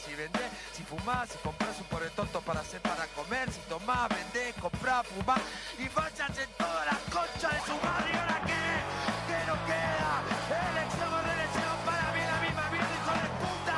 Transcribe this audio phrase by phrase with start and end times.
[0.00, 4.08] Si vendés, si fumás, si compras un pobre tonto para hacer para comer, si tomás,
[4.08, 5.40] vendés, comprás, fumás
[5.78, 8.10] y vayas en toda la concha de su madre.
[8.12, 8.64] Y ahora qué,
[9.28, 10.12] que no queda,
[10.70, 13.76] elección o reelección para mí la misma mierda, hijo de puta,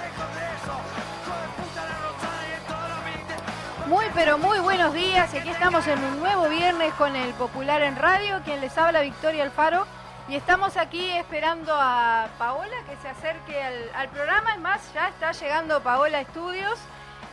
[0.00, 0.74] el Congreso,
[1.20, 3.88] hijo de puta la rosada y en todos los ministerios.
[3.88, 5.34] Muy pero muy buenos días.
[5.34, 9.44] Aquí estamos en un nuevo viernes con el Popular en Radio, quien les habla Victoria
[9.44, 9.86] Alfaro.
[10.30, 13.60] Y estamos aquí esperando a Paola que se acerque
[13.92, 14.54] al, programa.
[14.54, 16.78] Es más, ya está llegando Paola estudios.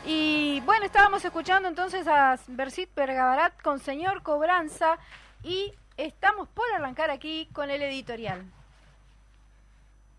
[0.04, 4.98] Y bueno, estábamos escuchando entonces a Bersit Pergabarat con Señor Cobranza.
[5.44, 8.44] Y estamos por arrancar aquí con el editorial.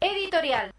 [0.01, 0.73] Editorial.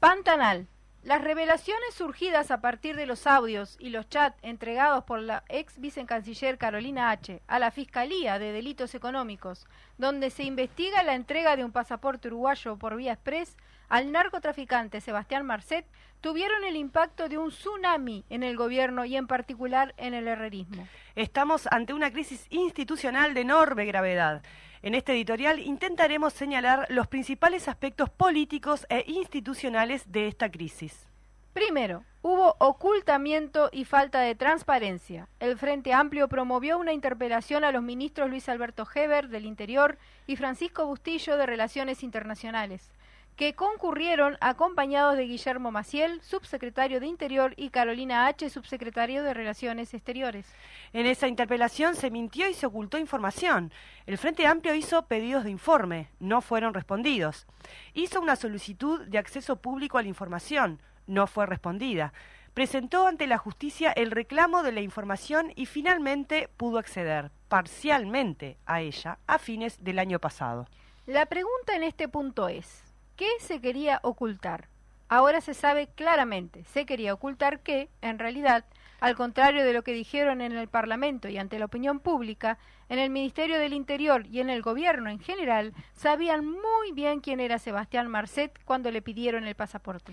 [0.00, 0.66] Pantanal.
[1.04, 5.78] Las revelaciones surgidas a partir de los audios y los chats entregados por la ex
[5.78, 7.40] vicecanciller Carolina H.
[7.46, 12.76] a la Fiscalía de Delitos Económicos, donde se investiga la entrega de un pasaporte uruguayo
[12.76, 13.56] por vía express
[13.88, 15.86] al narcotraficante Sebastián Marcet,
[16.20, 20.86] tuvieron el impacto de un tsunami en el gobierno y en particular en el herrerismo.
[21.14, 24.42] Estamos ante una crisis institucional de enorme gravedad.
[24.82, 31.08] En este editorial intentaremos señalar los principales aspectos políticos e institucionales de esta crisis.
[31.52, 35.28] Primero, hubo ocultamiento y falta de transparencia.
[35.40, 40.36] El Frente Amplio promovió una interpelación a los ministros Luis Alberto Heber del Interior y
[40.36, 42.92] Francisco Bustillo de Relaciones Internacionales
[43.38, 49.94] que concurrieron acompañados de Guillermo Maciel, subsecretario de Interior, y Carolina H., subsecretario de Relaciones
[49.94, 50.44] Exteriores.
[50.92, 53.72] En esa interpelación se mintió y se ocultó información.
[54.06, 57.46] El Frente Amplio hizo pedidos de informe, no fueron respondidos.
[57.94, 62.12] Hizo una solicitud de acceso público a la información, no fue respondida.
[62.54, 68.80] Presentó ante la justicia el reclamo de la información y finalmente pudo acceder parcialmente a
[68.80, 70.66] ella a fines del año pasado.
[71.06, 72.87] La pregunta en este punto es,
[73.18, 74.68] ¿Qué se quería ocultar?
[75.08, 78.64] Ahora se sabe claramente, se quería ocultar que, en realidad,
[79.00, 82.58] al contrario de lo que dijeron en el Parlamento y ante la opinión pública,
[82.88, 87.40] en el Ministerio del Interior y en el Gobierno en general, sabían muy bien quién
[87.40, 90.12] era Sebastián Marcet cuando le pidieron el pasaporte.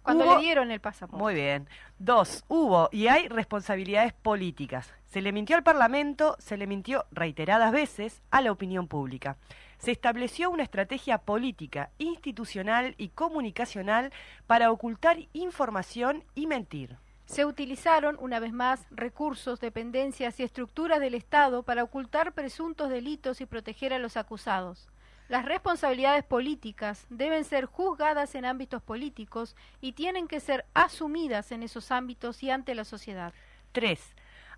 [0.00, 1.22] Cuando le dieron el pasaporte.
[1.22, 1.68] Muy bien.
[1.98, 4.94] Dos, hubo y hay responsabilidades políticas.
[5.04, 9.36] Se le mintió al Parlamento, se le mintió reiteradas veces a la opinión pública
[9.78, 14.12] se estableció una estrategia política, institucional y comunicacional
[14.46, 16.96] para ocultar información y mentir.
[17.26, 23.40] Se utilizaron, una vez más, recursos, dependencias y estructuras del Estado para ocultar presuntos delitos
[23.40, 24.88] y proteger a los acusados.
[25.28, 31.62] Las responsabilidades políticas deben ser juzgadas en ámbitos políticos y tienen que ser asumidas en
[31.62, 33.34] esos ámbitos y ante la sociedad.
[33.72, 34.00] 3.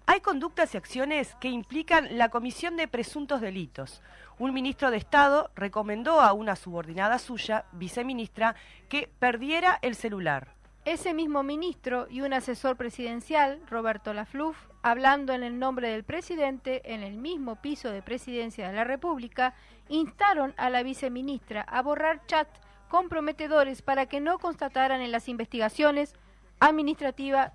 [0.07, 4.03] Hay conductas y acciones que implican la comisión de presuntos delitos.
[4.39, 8.57] Un ministro de Estado recomendó a una subordinada suya, viceministra,
[8.89, 10.55] que perdiera el celular.
[10.85, 16.81] Ese mismo ministro y un asesor presidencial, Roberto Lafluf, hablando en el nombre del presidente
[16.95, 19.55] en el mismo piso de presidencia de la República,
[19.89, 22.59] instaron a la viceministra a borrar chats
[22.89, 26.15] comprometedores para que no constataran en las investigaciones
[26.61, 27.53] administrativa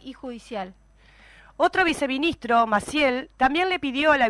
[0.00, 0.74] y judicial.
[1.64, 4.28] Otro viceministro, Maciel, también le pidió a la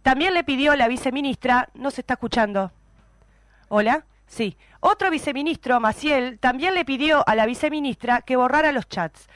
[0.00, 2.72] también le pidió a la viceministra, no se está escuchando.
[3.68, 4.06] ¿Hola?
[4.26, 4.56] Sí.
[4.80, 9.28] Otro viceministro, Maciel, también le pidió a la viceministra que borrara los chats.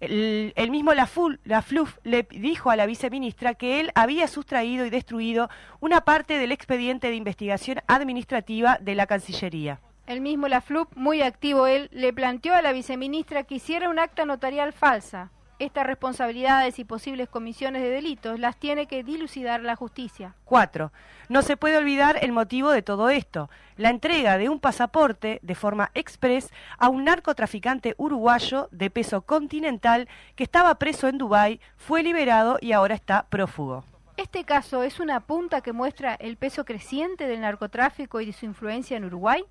[0.00, 1.08] El, mismo la,
[1.44, 5.48] la Fluf le dijo a la viceministra que él había sustraído y destruido
[5.80, 9.80] una parte del expediente de investigación administrativa de la Cancillería.
[10.06, 13.98] El mismo la Flup, muy activo él, le planteó a la viceministra que hiciera un
[13.98, 15.30] acta notarial falsa,
[15.62, 20.34] estas responsabilidades y posibles comisiones de delitos las tiene que dilucidar la justicia.
[20.44, 20.90] 4.
[21.28, 25.54] No se puede olvidar el motivo de todo esto, la entrega de un pasaporte de
[25.54, 32.02] forma express a un narcotraficante uruguayo de peso continental que estaba preso en Dubái, fue
[32.02, 33.84] liberado y ahora está prófugo.
[34.16, 38.46] Este caso es una punta que muestra el peso creciente del narcotráfico y de su
[38.46, 39.44] influencia en Uruguay.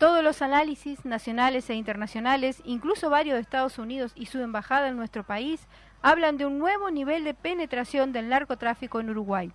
[0.00, 4.96] Todos los análisis nacionales e internacionales, incluso varios de Estados Unidos y su embajada en
[4.96, 5.68] nuestro país,
[6.00, 9.52] hablan de un nuevo nivel de penetración del narcotráfico en Uruguay.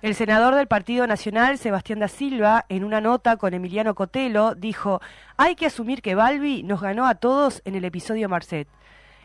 [0.00, 5.02] El senador del Partido Nacional, Sebastián da Silva, en una nota con Emiliano Cotelo, dijo,
[5.36, 8.68] hay que asumir que Balbi nos ganó a todos en el episodio Marcet.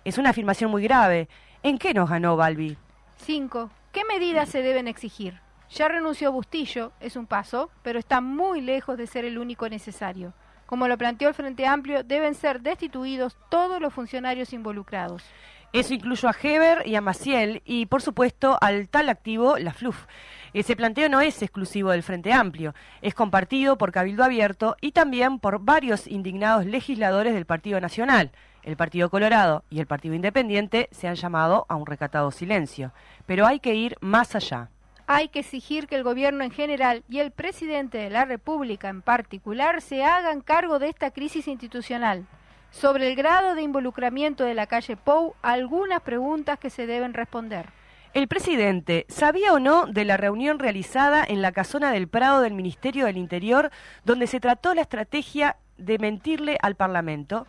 [0.04, 1.30] Es una afirmación muy grave.
[1.64, 2.76] ¿En qué nos ganó Balbi?
[3.20, 3.70] 5.
[3.94, 5.40] ¿Qué medidas se deben exigir?
[5.70, 10.34] Ya renunció Bustillo, es un paso, pero está muy lejos de ser el único necesario.
[10.68, 15.24] Como lo planteó el Frente Amplio, deben ser destituidos todos los funcionarios involucrados.
[15.72, 20.06] Eso incluye a Heber y a Maciel y, por supuesto, al tal activo, la FLUF.
[20.54, 25.40] Ese planteo no es exclusivo del Frente Amplio, es compartido por Cabildo Abierto y también
[25.40, 28.32] por varios indignados legisladores del Partido Nacional.
[28.64, 32.92] El Partido Colorado y el Partido Independiente se han llamado a un recatado silencio.
[33.26, 34.70] Pero hay que ir más allá.
[35.10, 39.02] Hay que exigir que el gobierno en general y el presidente de la República en
[39.02, 42.26] particular se hagan cargo de esta crisis institucional.
[42.72, 47.68] Sobre el grado de involucramiento de la calle Pou, algunas preguntas que se deben responder.
[48.14, 52.54] ¿El presidente sabía o no de la reunión realizada en la casona del Prado del
[52.54, 53.72] Ministerio del Interior
[54.04, 57.48] donde se trató la estrategia de mentirle al Parlamento?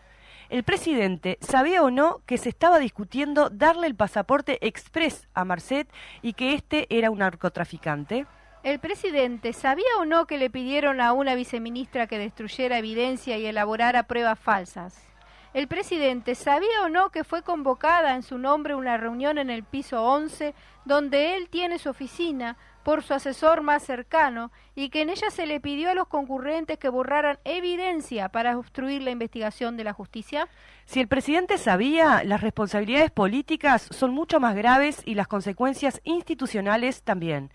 [0.50, 5.92] ¿El presidente sabía o no que se estaba discutiendo darle el pasaporte express a Marcet
[6.22, 8.26] y que éste era un narcotraficante?
[8.62, 13.44] ¿El presidente sabía o no que le pidieron a una viceministra que destruyera evidencia y
[13.44, 15.04] elaborara pruebas falsas?
[15.52, 19.64] El presidente sabía o no que fue convocada en su nombre una reunión en el
[19.64, 20.54] piso 11,
[20.86, 22.56] donde él tiene su oficina,
[22.88, 26.78] por su asesor más cercano, y que en ella se le pidió a los concurrentes
[26.78, 30.48] que borraran evidencia para obstruir la investigación de la justicia?
[30.86, 37.02] Si el presidente sabía, las responsabilidades políticas son mucho más graves y las consecuencias institucionales
[37.02, 37.50] también.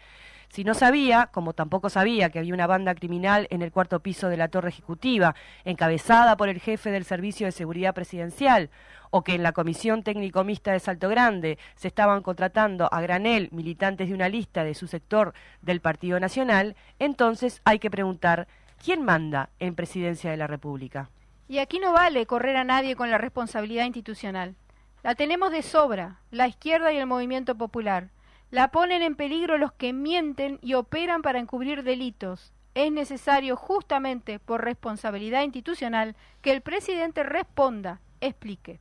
[0.49, 4.29] Si no sabía, como tampoco sabía que había una banda criminal en el cuarto piso
[4.29, 5.33] de la torre ejecutiva,
[5.65, 8.69] encabezada por el jefe del Servicio de Seguridad Presidencial,
[9.15, 13.47] o que en la Comisión Técnico Mixta de Salto Grande se estaban contratando a granel
[13.51, 18.47] militantes de una lista de su sector del Partido Nacional, entonces hay que preguntar,
[18.83, 21.11] ¿quién manda en Presidencia de la República?
[21.47, 24.55] Y aquí no vale correr a nadie con la responsabilidad institucional.
[25.03, 28.09] La tenemos de sobra, la izquierda y el movimiento popular.
[28.49, 32.51] La ponen en peligro los que mienten y operan para encubrir delitos.
[32.73, 38.79] Es necesario, justamente por responsabilidad institucional, que el presidente responda, explique.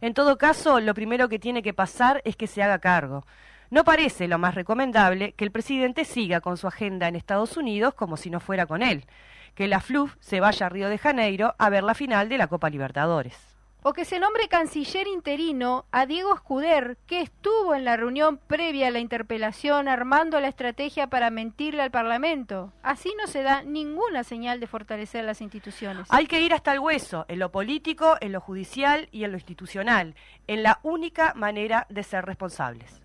[0.00, 3.26] En todo caso, lo primero que tiene que pasar es que se haga cargo.
[3.70, 7.94] No parece lo más recomendable que el presidente siga con su agenda en Estados Unidos
[7.94, 9.06] como si no fuera con él,
[9.54, 12.48] que la FLUF se vaya a Río de Janeiro a ver la final de la
[12.48, 13.51] Copa Libertadores
[13.82, 18.88] o que se nombre canciller interino a Diego Escuder, que estuvo en la reunión previa
[18.88, 22.72] a la interpelación armando la estrategia para mentirle al Parlamento.
[22.82, 26.06] Así no se da ninguna señal de fortalecer las instituciones.
[26.10, 29.36] Hay que ir hasta el hueso, en lo político, en lo judicial y en lo
[29.36, 30.14] institucional,
[30.46, 33.02] en la única manera de ser responsables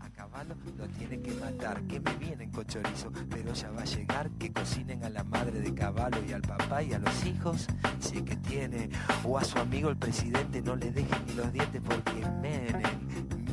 [0.00, 1.82] a caballo, lo tiene que matar.
[1.82, 4.30] Que me vienen con chorizo, pero ya va a llegar.
[4.32, 7.66] Que cocinen a la madre de caballo y al papá y a los hijos,
[7.98, 8.90] si es que tiene.
[9.24, 12.82] O a su amigo el presidente, no le dejen ni los dientes porque Menem,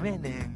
[0.01, 0.53] Menem.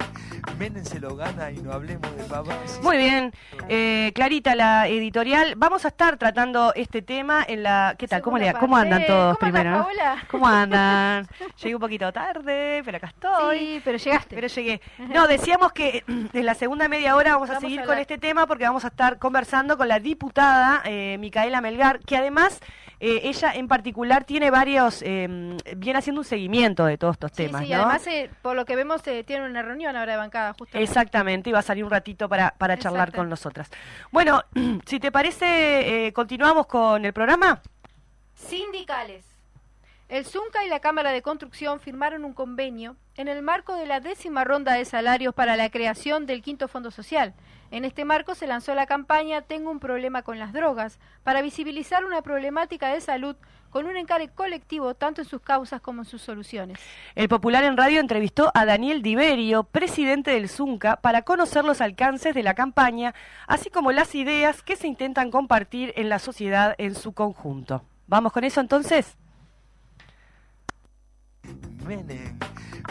[0.58, 2.80] Menem se lo gana y no hablemos de papás.
[2.84, 3.34] Muy bien,
[3.70, 5.56] eh, Clarita, la editorial.
[5.56, 7.96] Vamos a estar tratando este tema en la.
[7.98, 8.22] ¿Qué tal?
[8.22, 9.88] ¿Cómo, le, ¿Cómo andan todos primero?
[10.30, 11.28] ¿Cómo andan?
[11.62, 13.60] Llegué un poquito tarde, pero acá estoy.
[13.60, 14.36] Sí, pero llegaste.
[14.36, 14.82] Pero llegué.
[14.98, 16.04] No, decíamos que
[16.34, 19.20] en la segunda media hora vamos, a seguir con este tema porque vamos a estar
[19.20, 22.60] conversando con la diputada eh, Micaela Melgar, que además
[23.02, 25.28] eh, ella en particular tiene varios, eh,
[25.76, 27.66] viene haciendo un seguimiento de todos estos temas.
[27.66, 28.08] Sí, además,
[28.42, 30.78] por lo que vemos, tiene una reunión ahora de bancada justo.
[30.78, 33.72] Exactamente, y va a salir un ratito para, para charlar con nosotras.
[34.12, 34.44] Bueno,
[34.86, 37.60] si te parece, continuamos con el programa.
[38.36, 39.31] Sindicales.
[40.12, 44.02] El ZUNCA y la Cámara de Construcción firmaron un convenio en el marco de la
[44.02, 47.34] décima ronda de salarios para la creación del quinto Fondo Social.
[47.72, 52.04] En este marco se lanzó la campaña Tengo un problema con las drogas para visibilizar
[52.04, 53.38] una problemática de salud
[53.70, 56.78] con un encare colectivo tanto en sus causas como en sus soluciones.
[57.16, 62.36] El Popular en Radio entrevistó a Daniel Diverio, presidente del ZUNCA, para conocer los alcances
[62.36, 63.16] de la campaña,
[63.48, 67.86] así como las ideas que se intentan compartir en la sociedad en su conjunto.
[68.08, 69.16] ¿Vamos con eso entonces?
[71.88, 72.38] Menem,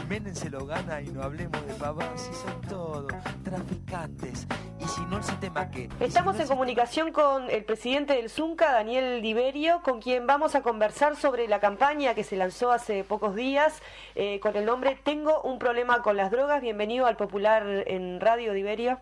[0.09, 3.13] Menem se lo gana y no hablemos de pavos, si son todos
[3.45, 4.47] traficantes.
[4.81, 5.89] Y si no el sistema que...
[6.01, 11.17] Estamos en comunicación con el presidente del ZUNCA, Daniel Liberio, con quien vamos a conversar
[11.17, 13.83] sobre la campaña que se lanzó hace pocos días
[14.15, 16.63] eh, con el nombre Tengo un problema con las drogas.
[16.63, 18.99] Bienvenido al Popular en Radio, Diverio.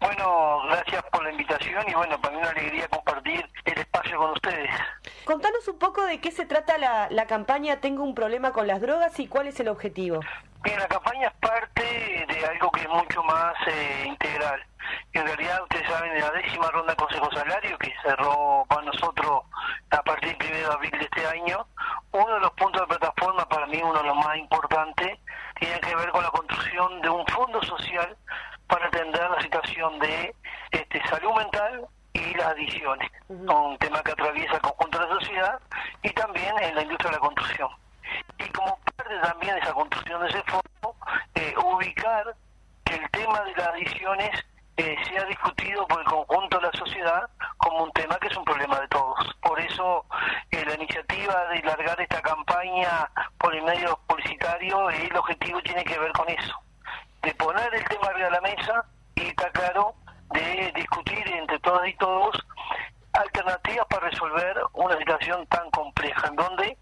[0.00, 4.30] Bueno, gracias por la invitación y bueno, para mí una alegría compartir el espacio con
[4.30, 4.70] ustedes.
[5.24, 8.80] Contanos un poco de qué se trata la, la campaña Tengo un problema con las
[8.80, 10.20] drogas y cuál es el objetivo.
[10.62, 14.64] Bien, la campaña es parte de algo que es mucho más eh, integral.
[15.12, 19.42] En realidad, ustedes saben, en la décima ronda de Consejo Salario, que cerró para nosotros
[19.90, 21.66] a partir del 1 de abril de este año,
[22.12, 25.18] uno de los puntos de plataforma, para mí uno de los más importantes,
[25.60, 28.16] tiene que ver con la construcción de un fondo social
[28.66, 30.34] para atender la situación de
[30.70, 35.60] este, salud mental y las adicciones, un tema que atraviesa el conjunto de la sociedad
[36.02, 37.68] y también en la industria de la construcción.
[38.38, 40.96] Y como parte también de esa construcción de ese fondo,
[41.34, 42.34] eh, ubicar
[42.84, 44.30] que el tema de las adicciones
[44.76, 48.44] eh, sea discutido por el conjunto de la sociedad como un tema que es un
[48.44, 49.36] problema de todos.
[49.40, 50.04] Por eso
[50.50, 55.98] eh, la iniciativa de largar esta campaña por el medio publicitario, el objetivo tiene que
[55.98, 56.60] ver con eso,
[57.24, 59.94] de poner el tema arriba de la mesa y está claro
[60.32, 62.36] de discutir entre todas y todos
[63.12, 66.78] alternativas para resolver una situación tan compleja, en donde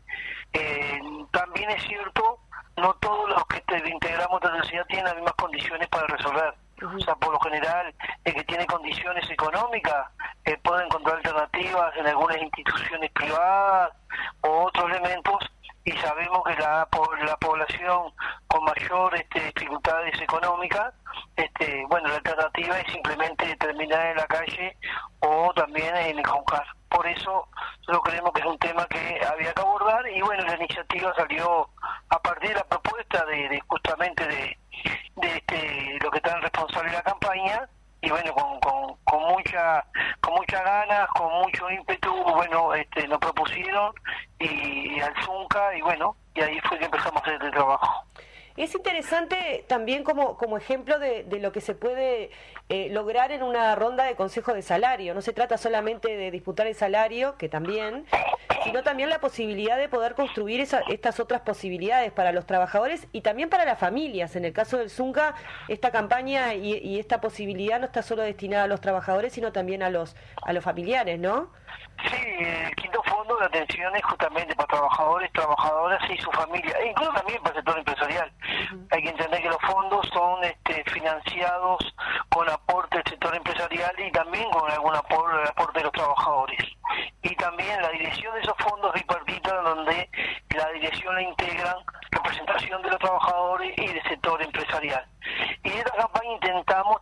[0.52, 2.40] eh, también es cierto,
[2.76, 6.54] no todos los que integramos la sociedad tienen las mismas condiciones para resolver.
[6.82, 7.94] O sea, por lo general,
[8.24, 10.08] el que tiene condiciones económicas
[10.44, 13.92] eh, puede encontrar alternativas en algunas instituciones privadas
[14.40, 15.38] o otros elementos
[15.84, 16.88] y sabemos que la,
[17.26, 18.12] la población
[18.46, 20.94] con mayor este, dificultades económicas,
[21.36, 24.76] este, bueno, la alternativa es simplemente terminar en la calle
[25.20, 26.66] o también en el Concar.
[26.88, 27.48] Por eso
[27.80, 31.68] nosotros creemos que es un tema que había que abordar y bueno, la iniciativa salió
[32.10, 34.58] a partir de la propuesta de, justamente de,
[35.16, 37.68] de este, lo que están responsables de la campaña
[38.02, 39.84] y bueno con, con, con mucha
[40.20, 43.92] con muchas ganas con mucho ímpetu bueno este nos propusieron
[44.38, 48.04] y, al Zunca y bueno y ahí fue que empezamos el trabajo
[48.56, 52.30] es interesante también como, como ejemplo de, de lo que se puede
[52.68, 55.14] eh, lograr en una ronda de consejo de salario.
[55.14, 58.06] No se trata solamente de disputar el salario, que también,
[58.64, 63.22] sino también la posibilidad de poder construir esa, estas otras posibilidades para los trabajadores y
[63.22, 64.36] también para las familias.
[64.36, 65.34] En el caso del Zunca,
[65.68, 69.82] esta campaña y, y esta posibilidad no está solo destinada a los trabajadores, sino también
[69.82, 71.50] a los, a los familiares, ¿no?
[72.10, 76.88] Sí, el quinto fondo de atención es justamente para trabajadores, trabajadoras y su familia, e
[76.88, 78.32] incluso también para el sector empresarial.
[78.90, 81.94] Hay que entender que los fondos son este, financiados
[82.28, 86.68] con aporte del sector empresarial y también con algún aporte, aporte de los trabajadores.
[87.22, 90.10] Y también la dirección de esos fondos bipartita, donde
[90.56, 91.76] la dirección la integran
[92.10, 95.04] representación de los trabajadores y del sector empresarial.
[95.64, 97.00] Y en esta campaña intentamos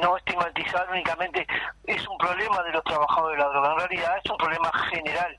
[0.00, 1.46] no estigmatizar únicamente,
[1.84, 5.38] es un problema de los trabajadores de la droga, en realidad es un problema general.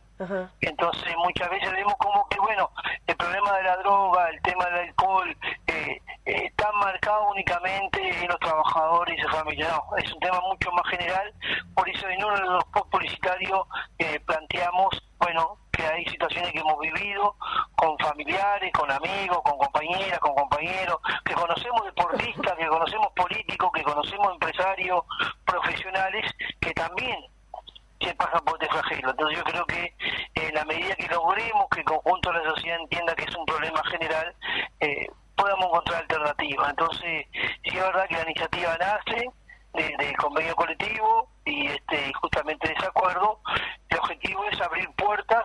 [0.60, 2.70] Entonces muchas veces vemos como que, bueno,
[3.08, 5.38] el problema de la droga, el tema del alcohol,
[5.68, 9.72] eh, eh, está marcado únicamente en los trabajadores y sus familias.
[9.72, 11.34] No, es un tema mucho más general.
[11.74, 13.62] Por eso en uno de los post publicitarios
[13.98, 17.36] eh, planteamos, bueno, que hay situaciones que hemos vivido
[17.76, 23.84] con familiares, con amigos, con compañeras, con compañeros, que conocemos deportistas, que conocemos políticos, que
[23.84, 25.04] conocemos empresarios,
[25.46, 27.20] profesionales, que también
[28.02, 29.12] se pasan por este flagelo.
[29.12, 29.94] Entonces yo creo que
[30.36, 33.46] en la medida que logremos que el conjunto de la sociedad entienda que es un
[33.46, 34.36] problema general,
[34.80, 36.70] eh, podamos encontrar alternativas.
[36.70, 39.30] Entonces, sí es verdad que la iniciativa nace
[39.74, 43.40] del convenio colectivo y este justamente de ese acuerdo,
[43.90, 45.44] el objetivo es abrir puertas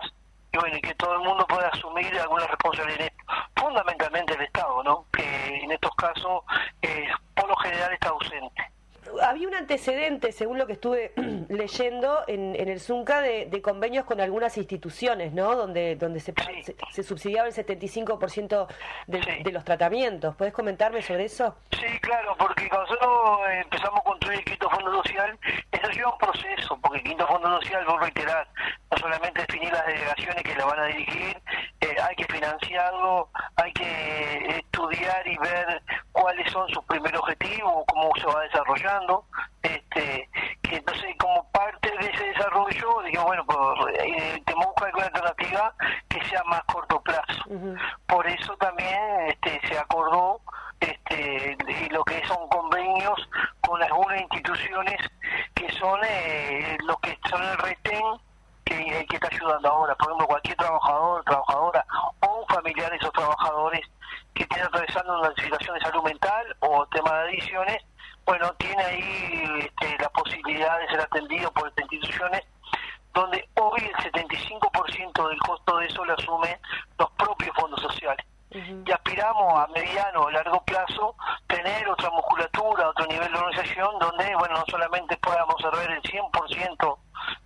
[0.51, 3.11] y bueno, que todo el mundo pueda asumir alguna responsabilidad,
[3.55, 5.05] fundamentalmente el Estado, ¿no?
[5.11, 6.43] Que en estos casos,
[6.81, 8.74] eh, por lo general, está ausente
[9.21, 11.13] había un antecedente, según lo que estuve
[11.49, 15.55] leyendo en, en el Zunca, de, de, convenios con algunas instituciones, ¿no?
[15.55, 18.67] Donde donde se, se, se, subsidiaba el 75%
[19.07, 19.43] de, sí.
[19.43, 20.35] de los tratamientos.
[20.35, 21.55] ¿Puedes comentarme sobre eso?
[21.71, 25.39] Sí, claro, porque cuando nosotros empezamos a construir el quinto fondo social,
[25.71, 28.47] eso lleva un proceso, porque el quinto fondo social, voy a reiterar,
[28.91, 31.41] no solamente definir las delegaciones que la van a dirigir,
[31.81, 35.81] eh, hay que financiarlo, hay que estudiar y ver
[36.11, 39.04] cuáles son sus primeros objetivos, cómo se va desarrollando,
[39.61, 40.29] este,
[40.61, 45.05] que entonces como parte de ese desarrollo, digo, bueno, pues, eh, tenemos que buscar alguna
[45.05, 45.73] alternativa
[46.09, 47.43] que sea más corto plazo.
[47.47, 47.79] Uh -huh.
[48.07, 50.41] Por eso también este, se acordó
[50.79, 51.57] este,
[51.91, 53.29] lo que son convenios
[53.61, 54.97] con algunas instituciones
[55.53, 58.03] que son eh, los que son el retén
[58.65, 59.95] que, que está ayudando ahora.
[59.95, 61.85] Por ejemplo, cualquier trabajador, trabajadora
[62.21, 63.81] o un familiar de esos trabajadores
[64.33, 67.83] que estén atravesando una situación de salud mental o tema de adicciones,
[68.25, 72.41] bueno, tiene ahí este, la posibilidad de ser atendido por estas instituciones
[73.13, 76.57] donde hoy el 75% del costo de eso lo asumen
[76.99, 78.25] los propios fondos sociales.
[78.51, 78.83] Uh -huh.
[78.87, 81.15] Y aspiramos a mediano o largo plazo
[81.47, 86.97] tener otra musculatura, otro nivel de organización donde, bueno, no solamente podamos absorber el 100%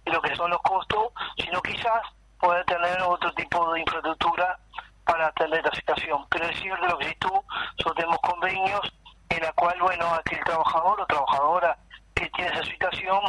[0.06, 2.02] lo que son los costos, sino quizás
[2.40, 4.58] poder tener otro tipo de infraestructura
[5.04, 6.26] para atender la situación.
[6.30, 7.34] Pero es cierto lo que dices tú,
[7.78, 8.94] nosotros tenemos convenios
[9.30, 11.78] en la cual, bueno, aquel trabajador o trabajadora
[12.16, 13.22] que tiene esa situación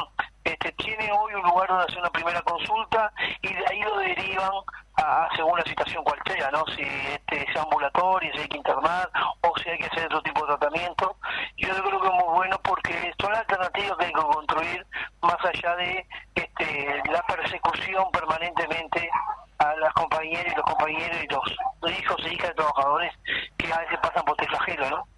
[0.45, 4.51] este, tiene hoy un lugar donde hacer una primera consulta y de ahí lo derivan
[4.97, 6.65] a, según la situación cual sea, ¿no?
[6.75, 9.11] Si este, sea ambulatorio, si hay que internar
[9.43, 11.17] o si hay que hacer otro tipo de tratamiento.
[11.57, 14.87] Yo creo que es muy bueno porque son alternativas que hay que construir
[15.21, 19.11] más allá de este, la persecución permanentemente
[19.59, 23.13] a las compañeras y los compañeros y los, hijos e hijas de trabajadores
[23.59, 25.09] que a veces pasan por este flagelo, ¿no?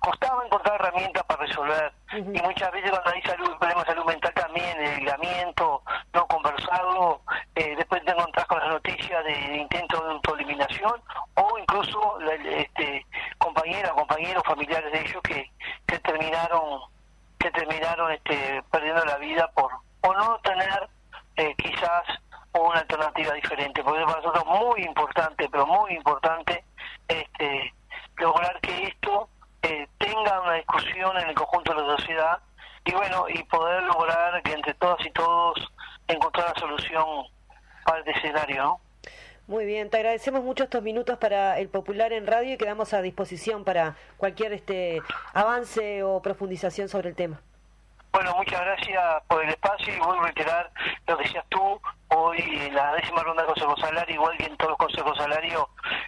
[0.00, 1.92] costaba encontrar herramientas para resolver.
[2.12, 5.82] Y muchas veces cuando hay salud, problemas de salud mental también, el aislamiento,
[6.12, 7.22] no conversarlo,
[7.54, 10.92] eh, después te encontrás con las noticias de, intento de autoeliminación
[11.34, 13.06] o incluso este,
[13.38, 15.50] compañeras, compañeros, familiares de ellos que,
[15.86, 16.82] que terminaron
[17.38, 19.70] que terminaron este, perdiendo la vida por,
[20.02, 20.88] por no tener
[21.36, 22.02] eh, quizás
[22.52, 26.64] una alternativa diferente, porque para nosotros es muy importante, pero muy importante,
[27.08, 27.72] este,
[28.18, 29.30] lograr que esto
[29.62, 32.38] eh, tenga una discusión en el conjunto de la sociedad
[32.84, 35.72] y bueno, y poder lograr que entre todas y todos
[36.08, 37.06] encontrar una solución
[37.84, 38.80] para este escenario, ¿no?
[39.46, 43.02] Muy bien, te agradecemos mucho estos minutos para el Popular en Radio y quedamos a
[43.02, 47.40] disposición para cualquier este avance o profundización sobre el tema.
[48.12, 50.70] Bueno, muchas gracias por el espacio y voy a reiterar
[51.06, 54.56] lo que decías tú hoy en la décima ronda del Consejo Salario, igual que en
[54.56, 55.64] todos los consejos salarios,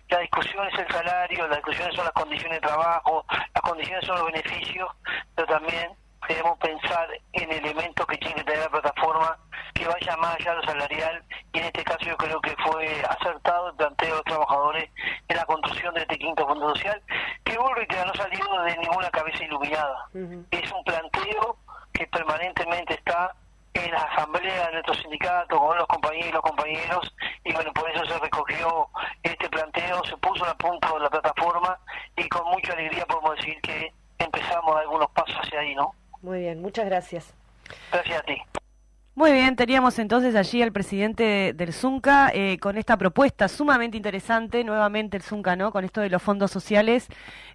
[0.08, 4.16] la discusión es el salario, las discusiones son las condiciones de trabajo, las condiciones son
[4.16, 4.88] los beneficios,
[5.36, 5.92] pero también
[6.28, 9.38] debemos pensar en elementos que tiene que tener la plataforma
[9.74, 13.02] que vaya más allá de lo salarial y en este caso yo creo que fue
[13.08, 14.90] acertado el planteo de los trabajadores
[15.28, 17.02] en la construcción de este quinto fondo social
[17.44, 20.06] que vuelvo y que no salió de ninguna cabeza iluminada.
[20.50, 21.56] Es un planteo
[21.92, 23.34] que permanentemente está
[23.74, 27.90] en la asamblea de nuestro sindicato con los compañeros y los compañeros y bueno por
[27.90, 28.88] eso se recogió
[29.22, 31.78] este planteo se puso a punto de la plataforma
[32.16, 36.62] y con mucha alegría podemos decir que empezamos algunos pasos hacia ahí no muy bien
[36.62, 37.34] muchas gracias.
[37.90, 38.36] Gracias a ti
[39.14, 44.64] muy bien, teníamos entonces allí al presidente del Zunca eh, con esta propuesta sumamente interesante,
[44.64, 45.70] nuevamente el Zunca, ¿no?
[45.70, 47.08] Con esto de los fondos sociales.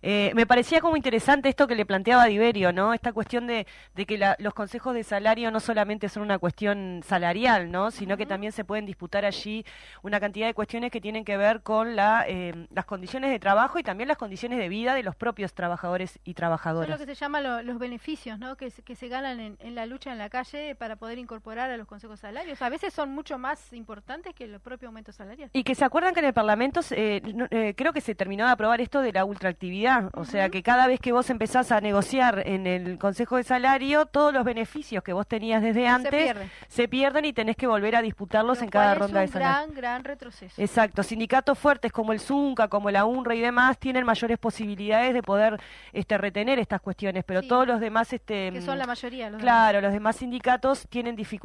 [0.04, 2.94] Eh, me parecía como interesante esto que le planteaba Diverio, ¿no?
[2.94, 3.66] Esta cuestión de,
[3.96, 7.90] que los consejos de salario no solamente son una cuestión salarial, ¿no?
[7.90, 9.66] Sino que también se pueden disputar allí
[10.04, 13.80] una cantidad de cuestiones que tienen que ver con la, eh, las condiciones de trabajo
[13.80, 16.88] y también las condiciones de vida de los propios trabajadores y trabajadoras.
[16.88, 18.58] Son lo que se llama los beneficios, ¿no?
[18.58, 21.72] Que, que se ganan en, en la lucha en la calle para poder incorporar incorporar
[21.72, 22.62] a los consejos salarios.
[22.62, 25.52] A veces son mucho más importantes que los propios aumentos salariales.
[25.54, 28.46] Y que se acuerdan que en el Parlamento eh, no, eh, creo que se terminó
[28.46, 31.80] de aprobar esto de la ultraactividad, o sea que cada vez que vos empezás a
[31.80, 36.52] negociar en el Consejo de Salario, todos los beneficios que vos tenías desde antes pierden.
[36.68, 39.34] se pierden y tenés que volver a disputarlos Lo en cada ronda de es un
[39.42, 39.58] salario.
[39.68, 40.62] gran, gran retroceso.
[40.62, 45.24] Exacto, sindicatos fuertes como el ZUNCA, como la UNRWA y demás tienen mayores posibilidades de
[45.24, 45.60] poder
[45.94, 47.48] este, retener estas cuestiones, pero Sí.
[47.48, 49.30] todos los demás, este, que son la mayoría.
[49.30, 51.37] Los claro, los demás sindicatos tienen dificultades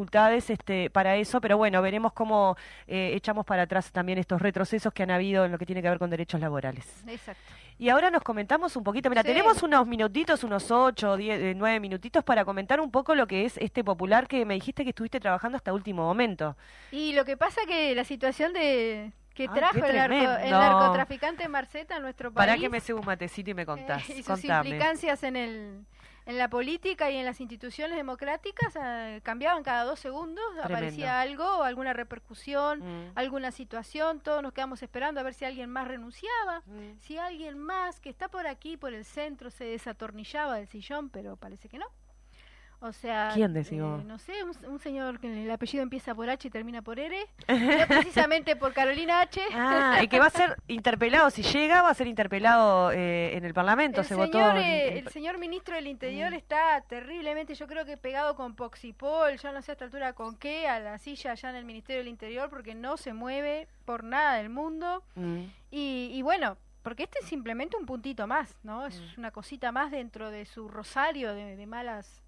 [0.51, 5.03] este, para eso, pero bueno, veremos cómo eh, echamos para atrás también estos retrocesos que
[5.03, 6.87] han habido en lo que tiene que ver con derechos laborales.
[7.07, 7.43] Exacto.
[7.79, 9.29] Y ahora nos comentamos un poquito, mira, Sí.
[9.29, 13.45] tenemos unos minutitos, unos ocho, diez, eh, nueve minutitos para comentar un poco lo que
[13.45, 16.57] es este popular que me dijiste que estuviste trabajando hasta último momento.
[16.93, 21.49] Y lo que pasa que la situación de que Ay, trajo el, narco- el narcotraficante
[21.49, 24.09] Marceta a nuestro país Para que me cebo un matecito y me contás.
[24.11, 24.69] eh, y sus Contame.
[24.69, 25.85] implicancias en el
[26.27, 31.63] en la política y en las instituciones democráticas eh, cambiaban cada dos segundos, aparecía algo,
[31.65, 33.13] alguna repercusión, Mm.
[33.17, 36.99] alguna situación, todos nos quedamos esperando a ver si alguien más renunciaba, Mm.
[37.01, 41.37] si alguien más que está por aquí, por el centro, se desatornillaba del sillón, pero
[41.37, 41.87] parece que no.
[42.85, 46.29] O sea, ¿Quién decís eh, no sé, un, un señor que el apellido empieza por
[46.29, 47.17] H y termina por R,
[47.89, 49.41] precisamente por Carolina H.
[49.55, 53.45] Ah, y que va a ser interpelado, si llega, va a ser interpelado eh, en
[53.45, 54.57] el Parlamento, El se señor, votó.
[54.59, 56.35] eh, el señor ministro del Interior Mm.
[56.35, 60.37] está terriblemente, yo creo que pegado con Poxipol, yo no sé a esta altura con
[60.37, 64.05] qué, a la silla allá en el Ministerio del Interior, porque no se mueve por
[64.05, 65.03] nada del mundo.
[65.15, 65.45] Mm.
[65.71, 68.87] Y, y bueno, porque este es simplemente un puntito más, ¿no?
[68.87, 69.19] Es Mm.
[69.21, 72.22] una cosita más dentro de su rosario de, de malas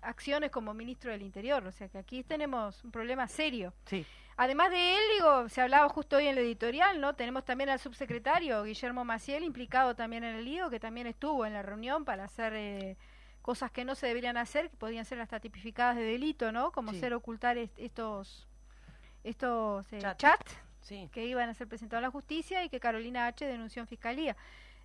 [0.00, 1.66] acciones como ministro del Interior.
[1.66, 3.72] O sea que aquí tenemos un problema serio.
[3.86, 4.06] Sí.
[4.36, 7.14] Además de él, digo, se hablaba justo hoy en el editorial, ¿no?
[7.14, 11.52] Tenemos también al subsecretario Guillermo Maciel implicado también en el lío, que también estuvo en
[11.52, 12.96] la reunión para hacer eh,
[13.42, 16.72] cosas que no se deberían hacer, que podían ser hasta tipificadas de delito, ¿no?
[16.72, 17.00] Como Sí.
[17.00, 18.48] ser ocultar est- estos
[19.24, 20.18] estos eh, Chat.
[20.18, 21.08] chats Sí.
[21.12, 23.44] que iban a ser presentados a la justicia y que Carolina H.
[23.46, 24.36] denunció en fiscalía.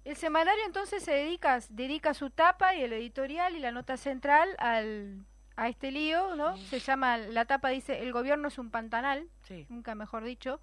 [0.07, 4.47] El semanario entonces se dedica, dedica su tapa y el editorial y la nota central
[4.57, 5.25] al,
[5.57, 6.55] a este lío, ¿no?
[6.55, 9.65] Se llama, la tapa dice, el gobierno es un pantanal, Sí.
[9.67, 10.61] nunca mejor dicho.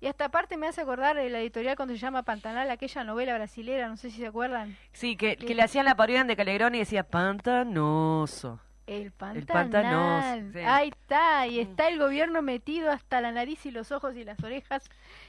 [0.00, 3.88] Y esta parte me hace acordar el editorial cuando se llama Pantanal, aquella novela brasilera,
[3.88, 4.76] no sé si se acuerdan.
[4.92, 8.60] Sí, que, que le hacían la parodia de Calegrón y decía pantanoso.
[8.88, 9.70] El pantanal.
[9.70, 10.58] pantanoso, sí.
[10.66, 14.42] Ahí está, y está el gobierno metido hasta la nariz y los ojos y las
[14.42, 14.84] orejas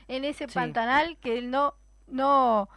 [0.08, 1.76] en ese pantanal que él no,
[2.08, 2.68] no,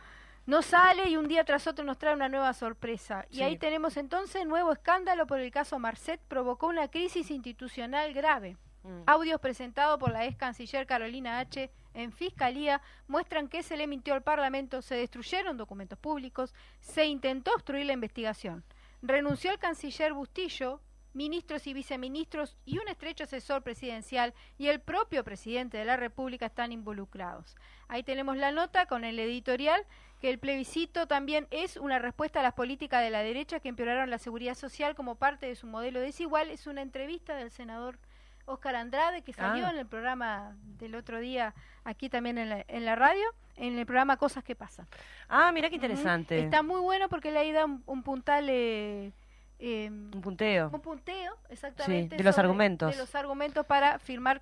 [0.48, 3.26] no sale y un día tras otro nos trae una nueva sorpresa.
[3.28, 8.56] Y ahí tenemos entonces nuevo escándalo por el caso Marcet, provocó una crisis institucional grave.
[8.82, 9.02] Mm.
[9.04, 11.70] Audios presentados por la ex canciller Carolina H.
[11.92, 17.52] en Fiscalía muestran que se le mintió al Parlamento, se destruyeron documentos públicos, se intentó
[17.52, 18.64] obstruir la investigación.
[19.02, 20.80] Renunció el canciller Bustillo,
[21.18, 26.46] ministros y viceministros y un estrecho asesor presidencial y el propio presidente de la República
[26.46, 27.56] están involucrados.
[27.88, 29.84] Ahí tenemos la nota con el editorial
[30.20, 34.10] que el plebiscito también es una respuesta a las políticas de la derecha que empeoraron
[34.10, 36.50] la seguridad social como parte de su modelo desigual.
[36.50, 37.98] Es una entrevista del senador
[38.46, 39.70] Oscar Andrade que salió Ah.
[39.70, 41.52] en el programa del otro día
[41.84, 43.26] aquí también en la, en la radio,
[43.56, 44.86] en el programa Cosas que pasan.
[45.28, 46.38] Ah, mira qué interesante.
[46.38, 49.12] Está muy bueno porque le da un, un puntal, eh,
[49.58, 50.70] eh, Un punteo.
[50.72, 52.16] un punteo, exactamente.
[52.16, 52.92] de los sobre- argumentos.
[52.92, 54.40] De los argumentos para firmar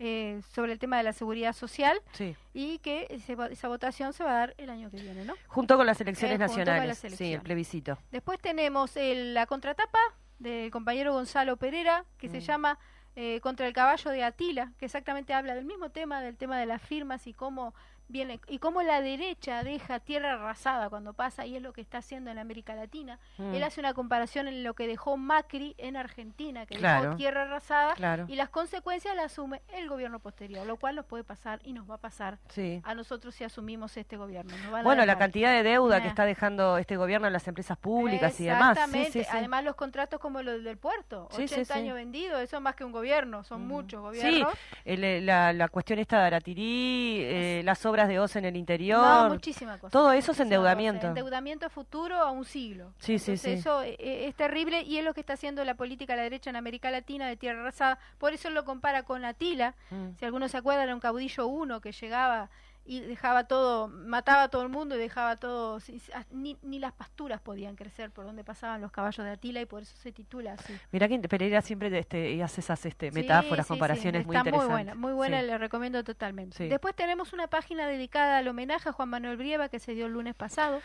[0.00, 2.36] eh, sobre el tema de la seguridad social Sí.
[2.54, 5.34] y que ese esa votación se va a dar el año que viene, ¿no?
[5.48, 7.02] Junto con las elecciones Eh, nacionales.
[7.02, 7.98] las Sí, el plebiscito.
[8.12, 9.98] Después tenemos el- la contratapa
[10.38, 12.42] del compañero Gonzalo Pereira, que se Mm.
[12.42, 12.78] llama
[13.20, 16.66] eh, Contra el caballo de Atila, que exactamente habla del mismo tema, del tema de
[16.66, 17.74] las firmas y cómo
[18.08, 21.98] viene y cómo la derecha deja tierra arrasada cuando pasa y es lo que está
[21.98, 23.18] haciendo en América Latina.
[23.36, 23.54] Mm.
[23.54, 27.02] Él hace una comparación en lo que dejó Macri en Argentina, que Claro.
[27.04, 28.24] dejó tierra arrasada Claro.
[28.28, 31.88] y las consecuencias las asume el gobierno posterior, lo cual nos puede pasar y nos
[31.88, 32.80] va a pasar Sí.
[32.82, 34.54] a nosotros si asumimos este gobierno.
[34.82, 38.44] Bueno, la cantidad de deuda que está dejando este gobierno en las empresas públicas y
[38.44, 38.76] demás.
[38.76, 39.12] Sí, Exactamente.
[39.12, 39.30] sí, sí.
[39.36, 41.80] Además, los contratos como los del puerto, Sí, sí, 80 sí.
[41.80, 43.68] años vendidos, eso es más que un gobierno, son Mm.
[43.68, 44.54] muchos Sí, gobiernos.
[44.84, 49.00] el, eh, la, la cuestión esta de Aratirí, eh, las obras de en el interior.
[49.00, 49.92] No, muchísimas cosas.
[49.92, 51.00] Todo eso es endeudamiento.
[51.00, 51.16] cosas.
[51.16, 52.92] Endeudamiento futuro a un siglo.
[52.98, 53.50] Sí, sí, Entonces, sí.
[53.50, 56.22] Eso eh, eh, es terrible y es lo que está haciendo la política de la
[56.24, 57.98] derecha en América Latina de tierra arrasada.
[58.18, 59.74] Por eso lo compara con Atila.
[59.90, 60.16] Mm.
[60.18, 62.50] Si algunos se acuerdan, era un caudillo uno que llegaba
[62.88, 65.78] y dejaba todo, mataba a todo el mundo y dejaba todo,
[66.14, 69.66] ah, ni, ni las pasturas podían crecer por donde pasaban los caballos de Atila y
[69.66, 70.74] por eso se titula así.
[70.90, 74.68] Mirá que Pereira siempre este, hace esas este, metáforas, sí, comparaciones sí, muy está interesantes.
[74.68, 76.66] muy buena, muy buena, le recomiendo totalmente.
[76.66, 80.12] Después tenemos una página dedicada al homenaje a Juan Manuel Brieva que se dio el
[80.12, 80.80] lunes pasado,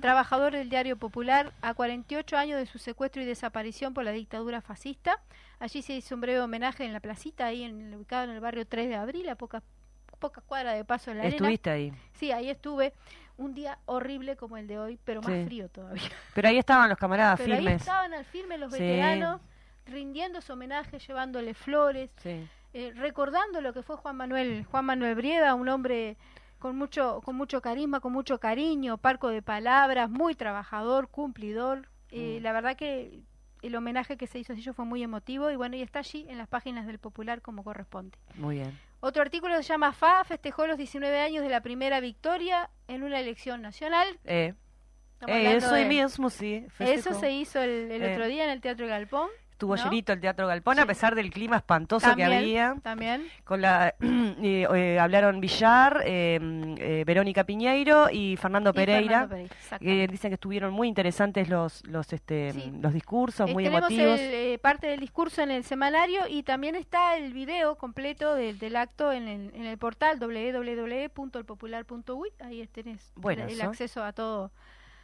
[0.00, 4.60] trabajador del diario Popular, a 48 años de su secuestro y desaparición por la dictadura
[4.60, 5.18] fascista.
[5.58, 8.64] Allí se hizo un breve homenaje en la placita, ahí en, ubicado en el barrio
[8.64, 9.62] 3 de abril, a pocas
[10.22, 11.36] pocas cuadras de paso de la arena.
[11.36, 11.92] Estuviste ahí.
[12.14, 12.94] Sí, ahí estuve.
[13.36, 15.44] Un día horrible como el de hoy, pero más Sí.
[15.46, 16.02] frío todavía.
[16.34, 17.80] Pero ahí estaban los camaradas Pero ahí firmes.
[17.82, 18.78] estaban al firme los Sí.
[18.78, 19.40] veteranos,
[19.86, 22.46] rindiendo su homenaje, llevándole flores, Sí.
[22.74, 26.16] eh, recordando lo que fue Juan Manuel, Juan Manuel Brieda, un hombre
[26.58, 31.88] con mucho, con mucho carisma, con mucho cariño, parco de palabras, muy trabajador, cumplidor.
[32.10, 32.42] Eh, Mm.
[32.44, 33.22] La verdad que
[33.62, 36.26] el homenaje que se hizo a ellos fue muy emotivo y bueno, y está allí
[36.28, 38.16] en las páginas del Popular como corresponde.
[38.36, 38.78] Muy bien.
[39.04, 43.18] Otro artículo se llama FA, festejó los 19 años de la primera victoria en una
[43.18, 44.06] elección nacional.
[44.24, 44.54] Eh,
[45.26, 46.64] eh, eso de- mismo, sí.
[46.66, 47.18] Eso festejó.
[47.20, 48.12] se hizo el, el Eh.
[48.12, 49.28] otro día en el Teatro Galpón.
[49.62, 49.84] Estuvo ¿no?
[49.84, 50.80] llenito el Teatro Galpón, Sí.
[50.82, 52.74] a pesar del clima espantoso También, que había.
[52.82, 53.24] También.
[53.44, 56.40] Con la, eh, eh, hablaron Villar, eh,
[56.78, 59.28] eh, Verónica Piñeiro y Fernando Y Pereira.
[59.28, 60.12] Fernando Pereira, que exactamente.
[60.12, 62.72] dicen que estuvieron muy interesantes los los este Sí.
[62.80, 64.18] los discursos, Eh, muy tenemos emotivos.
[64.20, 68.58] el, eh, parte del discurso en el semanario y también está el video completo del,
[68.58, 72.30] del acto en el, en el portal www.elpopular.uy.
[72.40, 73.68] Ahí tenés Bueno, el, el eso.
[73.68, 74.50] acceso a todo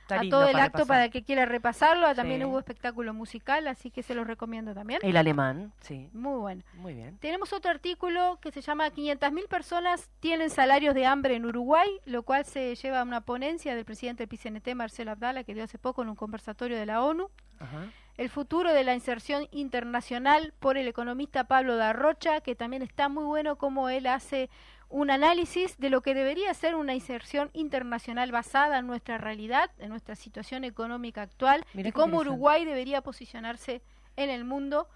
[0.09, 0.89] Está a lindo todo el para acto repasar.
[0.95, 2.15] para el que quiera repasarlo.
[2.15, 2.45] También Sí.
[2.47, 5.01] hubo espectáculo musical, así que se los recomiendo también.
[5.03, 6.63] El alemán, sí, Muy bueno.
[6.75, 7.19] muy bien.
[7.19, 12.23] Tenemos otro artículo que se llama 500.000 personas tienen salarios de hambre en Uruguay, lo
[12.23, 15.79] cual se lleva a una ponencia del presidente del PCNT, Marcelo Abdala, que dio hace
[15.79, 17.29] poco en un conversatorio de la ONU.
[17.61, 17.87] Ajá.
[18.17, 23.25] El futuro de la inserción internacional por el economista Pablo Darrocha, que también está muy
[23.25, 24.51] bueno como él hace
[24.91, 29.91] un análisis de lo que debería ser una inserción internacional basada en nuestra realidad, en
[29.91, 32.19] nuestra situación económica actual y cómo.
[32.19, 33.83] Uruguay debería posicionarse
[34.17, 34.89] en el mundo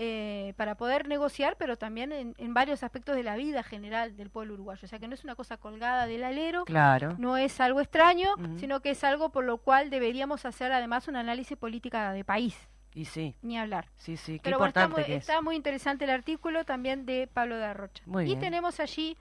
[0.00, 4.30] eh, para poder negociar, pero también en, en varios aspectos de la vida general del
[4.30, 4.84] pueblo uruguayo.
[4.84, 7.16] O sea que no es una cosa colgada del alero, Claro.
[7.18, 11.16] no es algo extraño, sino que es algo por lo cual deberíamos hacer además un
[11.16, 12.54] análisis política de país,
[12.94, 13.88] Y sí, ni hablar.
[13.96, 15.20] sí, sí, qué Pero bueno, está muy, que es.
[15.22, 18.02] está muy interesante el artículo también de Pablo de Arrocha.
[18.06, 18.38] Muy y bien.
[18.40, 19.16] tenemos allí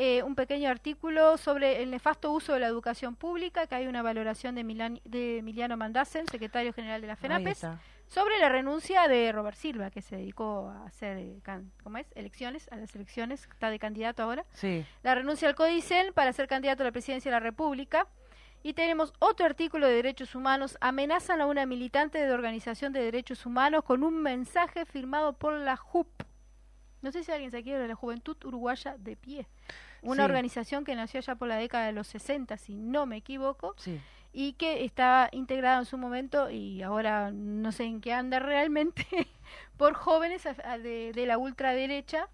[0.00, 4.00] eh, un pequeño artículo sobre el nefasto uso de la educación pública, que hay una
[4.00, 7.58] valoración de, Milan- de Emiliano Mandasen, secretario general de la FENAPES,
[8.06, 12.06] sobre la renuncia de Robert Silva, que se dedicó a hacer, eh, can- ¿cómo es?
[12.14, 14.44] Elecciones, a las elecciones, está de candidato ahora.
[14.52, 18.06] Sí, La renuncia al Codicen para ser candidato a la presidencia de la República.
[18.62, 20.78] Y tenemos otro artículo de derechos humanos.
[20.80, 25.76] Amenazan a una militante de organización de derechos humanos con un mensaje firmado por la
[25.76, 26.08] JUP.
[27.00, 29.46] No sé si alguien se quiere de la Juventud Uruguaya de Pie.
[30.02, 30.30] Una Sí.
[30.30, 34.00] organización que nació ya por la década de los 60, si no me equivoco, sí.
[34.32, 39.06] y que estaba integrada en su momento y ahora no sé en qué anda realmente
[39.76, 42.28] por jóvenes a- a- de, de la ultraderecha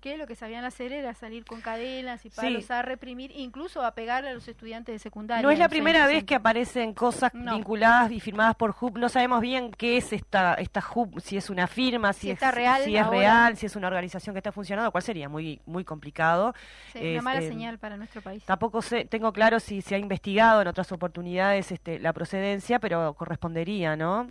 [0.00, 2.72] Que lo que sabían hacer era salir con cadenas y palos Sí.
[2.72, 5.42] a reprimir, incluso a pegar a los estudiantes de secundaria.
[5.42, 6.26] No es la primera vez 60.
[6.26, 7.54] que aparecen cosas No.
[7.54, 8.98] vinculadas y firmadas por HUB.
[8.98, 12.40] No sabemos bien qué es esta esta HUB, si es una firma, si, Si es,
[12.54, 13.18] real si es ahora.
[13.18, 16.54] real, si es una organización que está funcionando, cual sería muy muy complicado.
[16.92, 18.42] Sí, es, una mala eh, señal para nuestro país.
[18.44, 23.14] Tampoco sé, tengo claro si se ha investigado en otras oportunidades este, la procedencia, pero
[23.14, 24.28] correspondería, ¿no?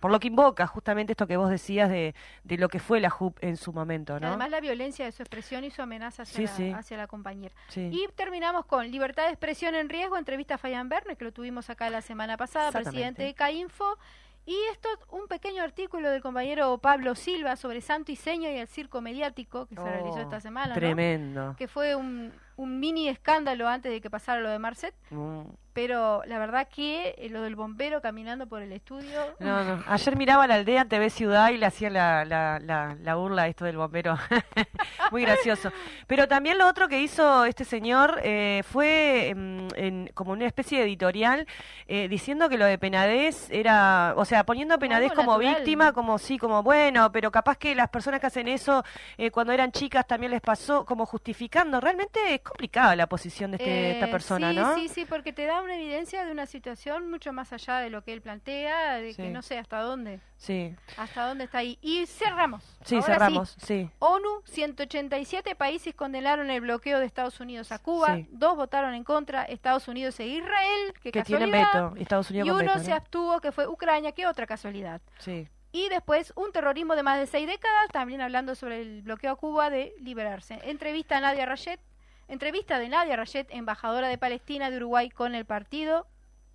[0.00, 2.14] Por lo que invoca justamente esto que vos decías de,
[2.44, 4.28] de lo que fue la HUB en su momento, ¿no?
[4.28, 6.70] Además la violencia de su expresión y su amenaza hacia, Sí, la, sí.
[6.70, 7.54] hacia la compañera.
[7.68, 7.90] Sí.
[7.92, 11.68] Y terminamos con libertad de expresión en riesgo, entrevista a Fabián Verne, que lo tuvimos
[11.70, 13.98] acá la semana pasada, presidente de CAINFO.
[14.46, 18.66] Y esto, un pequeño artículo del compañero Pablo Silva sobre Santo y Seño y el
[18.66, 20.74] circo mediático que se realizó Oh, esta semana, ¿no?
[20.74, 21.54] Tremendo.
[21.56, 24.94] que fue un, un mini escándalo antes de que pasara lo de Marcet.
[25.10, 25.42] Mm.
[25.72, 29.20] Pero la verdad que eh, lo del bombero caminando por el estudio.
[29.38, 29.84] No, no.
[29.86, 33.46] Ayer miraba la aldea en TV Ciudad y le hacía la, la, la, la burla
[33.46, 34.18] esto del bombero.
[35.12, 35.70] Muy gracioso.
[36.08, 40.78] Pero también lo otro que hizo este señor eh, fue mm, en- como una especie
[40.78, 41.46] de editorial
[41.86, 46.18] eh, diciendo que lo de Penadez era, o sea, poniendo a Penadez como víctima, como
[46.18, 48.84] sí, como bueno, pero capaz que las personas que hacen eso
[49.18, 51.80] eh, cuando eran chicas también les pasó, como justificando.
[51.80, 54.74] Realmente es complicada la posición de este- esta Eh, persona, sí, ¿no?
[54.76, 58.02] Sí, sí, porque te da una evidencia de una situación mucho más allá de lo
[58.02, 59.28] que él plantea, de que Sí.
[59.28, 61.78] no sé hasta dónde, Sí, hasta dónde está ahí.
[61.82, 62.64] Y cerramos.
[62.84, 63.90] sí, Ahora cerramos, sí.
[63.98, 68.26] ONU, 187 países condenaron el bloqueo de Estados Unidos a Cuba, Sí.
[68.30, 72.50] dos votaron en contra, Estados Unidos e Israel, que, Que tienen veto, Estados Unidos y
[72.50, 75.02] uno veto, se abstuvo, que fue Ucrania, que otra casualidad.
[75.18, 75.48] Sí.
[75.70, 79.36] Y después un terrorismo de más de seis décadas, también hablando sobre el bloqueo a
[79.36, 80.58] Cuba de liberarse.
[80.64, 81.78] Entrevista a Nadia Rayet,
[82.26, 86.06] Entrevista de Nadia Rayet, embajadora de Palestina de Uruguay con el Partido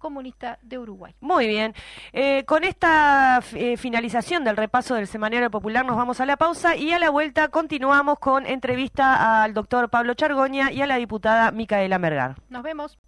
[0.05, 1.15] Comunista de Uruguay.
[1.19, 1.73] Muy bien.
[2.13, 6.75] Eh, con esta eh, finalización del repaso del Semanario Popular nos vamos a la pausa
[6.75, 11.49] y a la vuelta continuamos con entrevista al doctor Pablo Chargoña y a la diputada
[11.49, 12.35] Micaela Mergar.
[12.49, 12.99] Nos vemos.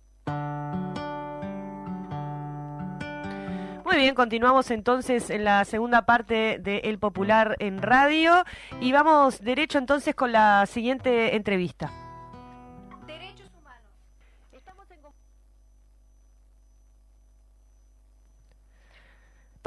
[3.85, 8.43] Muy bien, continuamos entonces en la segunda parte de El Popular en Radio
[8.81, 11.91] y vamos derecho entonces con la siguiente entrevista.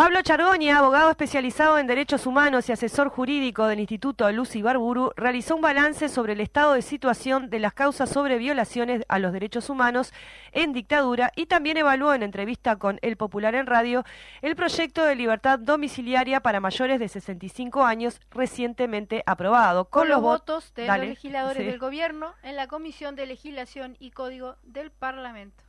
[0.00, 5.56] Pablo Chargoña, abogado especializado en derechos humanos y asesor jurídico del Instituto Lucy Barburu, realizó
[5.56, 9.68] un balance sobre el estado de situación de las causas sobre violaciones a los derechos
[9.68, 10.14] humanos
[10.52, 14.04] en dictadura y también evaluó en entrevista con El Popular en Radio
[14.40, 19.84] el proyecto de libertad domiciliaria para mayores de 65 años recientemente aprobado.
[19.90, 21.64] Con, los vot- votos de Dale, los legisladores sí.
[21.68, 25.62] del gobierno en la Comisión de Legislación y Código del Parlamento.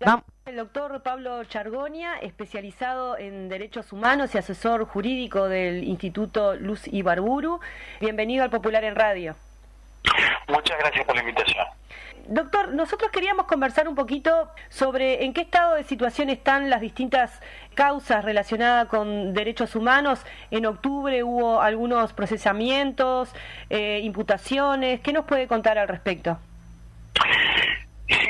[0.00, 6.86] Vam- El doctor Pablo Chargoña, especializado en derechos humanos y asesor jurídico del Instituto Luz
[6.86, 7.58] Ibarburu.
[8.00, 9.34] Bienvenido al Popular en Radio.
[10.46, 11.66] Muchas gracias por la invitación.
[12.28, 17.40] Doctor, nosotros queríamos conversar un poquito sobre en qué estado de situación están las distintas
[17.74, 20.24] causas relacionadas con derechos humanos.
[20.52, 23.34] En octubre hubo algunos procesamientos,
[23.68, 25.00] eh, imputaciones.
[25.00, 26.38] ¿Qué nos puede contar al respecto?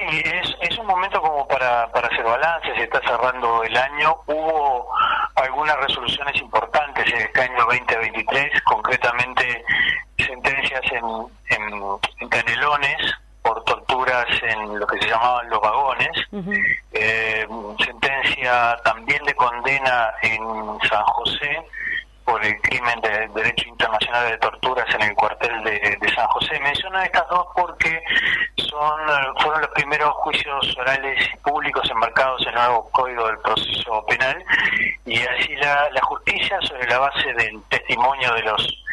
[0.08, 4.16] Es, es un momento como para, para hacer balance, se está cerrando el año.
[4.26, 4.88] Hubo
[5.34, 9.64] algunas resoluciones importantes en este año 2023, concretamente
[10.18, 11.04] sentencias en,
[11.50, 11.82] en,
[12.20, 16.10] en Canelones por torturas en lo que se llamaban los vagones,
[16.92, 17.46] eh,
[17.84, 20.40] sentencia también de condena en
[20.88, 21.64] San José
[22.26, 26.58] por el crimen de derecho internacional de torturas en el cuartel de, San José.
[26.60, 28.02] Menciono estas dos porque
[28.56, 29.00] son
[29.40, 34.44] fueron los primeros juicios orales públicos enmarcados en el nuevo Código del Proceso Penal.
[35.04, 38.84] Y así la, la justicia sobre la base del testimonio de los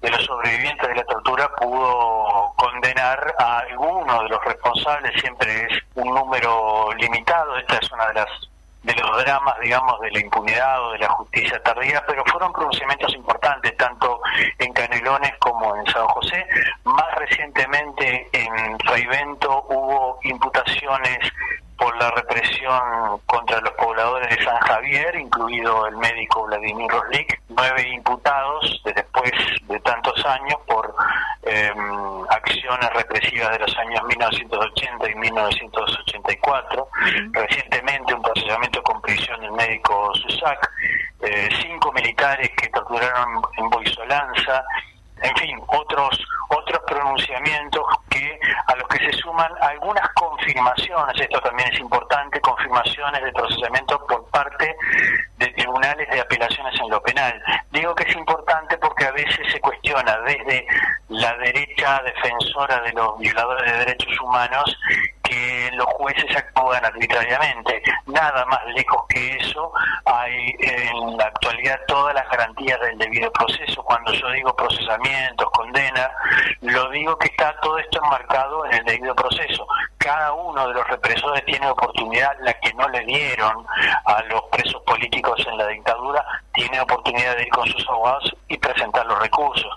[0.00, 5.82] de los sobrevivientes de la tortura pudo condenar a alguno de los responsables, siempre es
[5.96, 8.28] un número limitado, esta es una de las
[8.94, 13.14] de los dramas, digamos, de la impunidad o de la justicia tardía, pero fueron pronunciamientos
[13.14, 14.20] importantes, tanto
[14.58, 16.46] en Canelones como en San José.
[16.84, 21.18] Más recientemente en Raivento hubo imputaciones
[21.76, 27.88] por la represión contra los pobladores de San Javier, incluido el médico Vladimir Roslik, nueve
[27.88, 29.30] imputados de después
[29.68, 30.92] de tantos años por
[31.44, 31.72] eh,
[32.30, 36.88] acciones represivas de los años 1980 y 1984.
[37.32, 40.70] Recientemente un procesamiento con prisión del médico Susac,
[41.20, 44.64] eh, cinco militares que torturaron en Boisolanza,
[45.20, 51.72] en fin, otros otros pronunciamientos que a los que se suman algunas confirmaciones, esto también
[51.72, 54.74] es importante, confirmaciones de procesamiento por parte
[55.36, 57.42] de tribunales de apelaciones en lo penal.
[57.70, 60.66] Digo que es importante porque a veces se cuestiona desde
[61.08, 64.78] la derecha defensora de los violadores de derechos humanos
[65.28, 67.82] que los jueces actúan arbitrariamente.
[68.06, 69.72] Nada más lejos que eso,
[70.04, 73.82] hay en la actualidad todas las garantías del debido proceso.
[73.82, 76.10] Cuando yo digo procesamientos, condena,
[76.62, 79.66] lo digo que está todo esto enmarcado en el debido proceso.
[80.08, 83.66] Cada uno de los represores tiene oportunidad, la que no le dieron
[84.06, 88.56] a los presos políticos en la dictadura, tiene oportunidad de ir con sus abogados y
[88.56, 89.70] presentar los recursos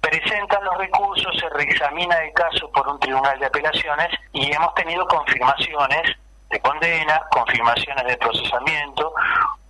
[0.00, 5.06] presentan los recursos, se reexamina el caso por un tribunal de apelaciones y hemos tenido
[5.06, 6.16] confirmaciones
[6.50, 9.12] de condena, confirmaciones de procesamiento.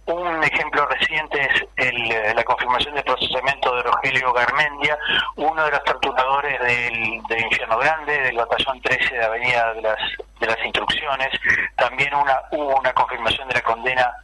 [0.07, 4.97] Un ejemplo reciente es el, eh, la confirmación de procesamiento de Rogelio Garmendia,
[5.35, 9.99] uno de los torturadores del, del Infierno Grande, del batallón 13 de Avenida de las,
[10.39, 11.29] de las Instrucciones.
[11.77, 14.15] También una, hubo una confirmación de la condena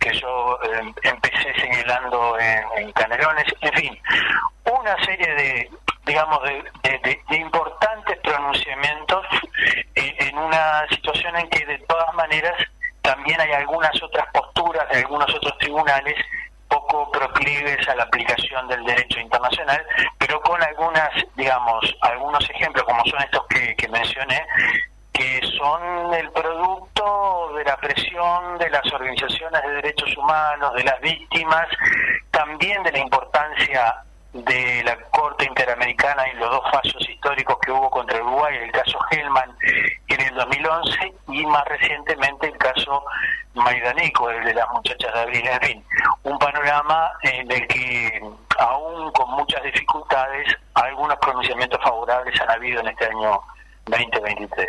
[0.00, 3.98] que yo eh, empecé señalando en, Canelones, en fin,
[4.64, 5.70] una serie de,
[6.04, 9.24] digamos, de, de- de- de importantes pronunciamientos
[9.94, 12.54] eh, en una situación en que de todas maneras
[13.08, 16.14] también hay algunas otras posturas de algunos otros tribunales
[16.68, 19.82] poco proclives a la aplicación del derecho internacional,
[20.18, 24.44] pero con algunas, digamos, algunos ejemplos como son estos que, mencioné,
[25.10, 31.00] que son el producto de la presión de las organizaciones de derechos humanos, de las
[31.00, 31.66] víctimas,
[32.30, 34.04] también de la importancia
[34.44, 38.98] de la Corte Interamericana y los dos fallos históricos que hubo contra Uruguay, el caso
[39.10, 39.56] Hellman
[40.08, 43.04] en el 2011 y más recientemente el caso
[43.54, 45.46] Maidanico, el de las muchachas de Abril.
[45.46, 45.84] En fin,
[46.24, 48.20] un panorama en el que
[48.58, 53.40] aún con muchas dificultades algunos pronunciamientos favorables han habido en este año
[53.86, 54.68] 2023.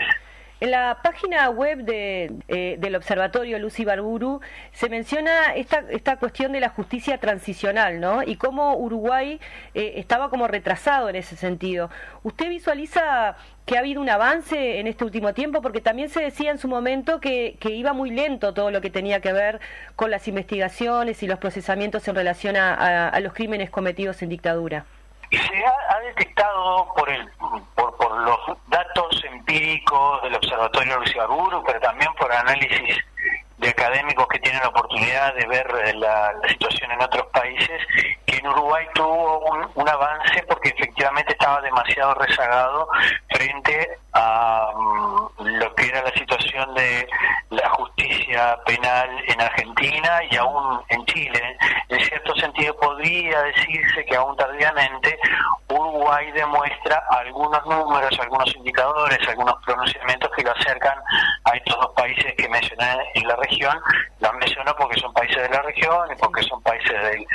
[0.62, 4.42] En la página web de, eh, del Observatorio Lucy Barburu
[4.74, 8.24] se menciona esta, esta cuestión de la justicia transicional, ¿no?
[8.24, 9.40] Y cómo Uruguay
[9.74, 11.90] eh, estaba como retrasado en ese sentido.
[12.24, 15.62] ¿Usted visualiza que ha habido un avance en este último tiempo?
[15.62, 19.22] Porque también se decía en su momento que, iba muy lento todo lo que tenía
[19.22, 19.62] que ver
[19.96, 24.86] con las investigaciones y los procesamientos en relación a los crímenes cometidos en dictadura.
[25.32, 27.30] Y se ha, detectado por, el,
[27.76, 32.98] por, por, los datos empíricos del Observatorio Buru, pero también por análisis
[33.60, 37.82] de académicos que tienen la oportunidad de ver eh, la situación en otros países,
[38.30, 42.88] que en Uruguay tuvo un, un, avance porque efectivamente estaba demasiado rezagado
[43.30, 47.08] frente a um, lo que era la situación de
[47.50, 51.58] la justicia penal en Argentina y aún en Chile.
[51.90, 55.18] En cierto sentido podría decirse que aún tardíamente
[55.70, 60.98] Uruguay demuestra algunos números, algunos indicadores, algunos pronunciamientos que lo acercan
[61.46, 63.80] a estos dos países que mencioné en la región.
[64.20, 67.26] Los menciono porque son países de la región y porque son países del,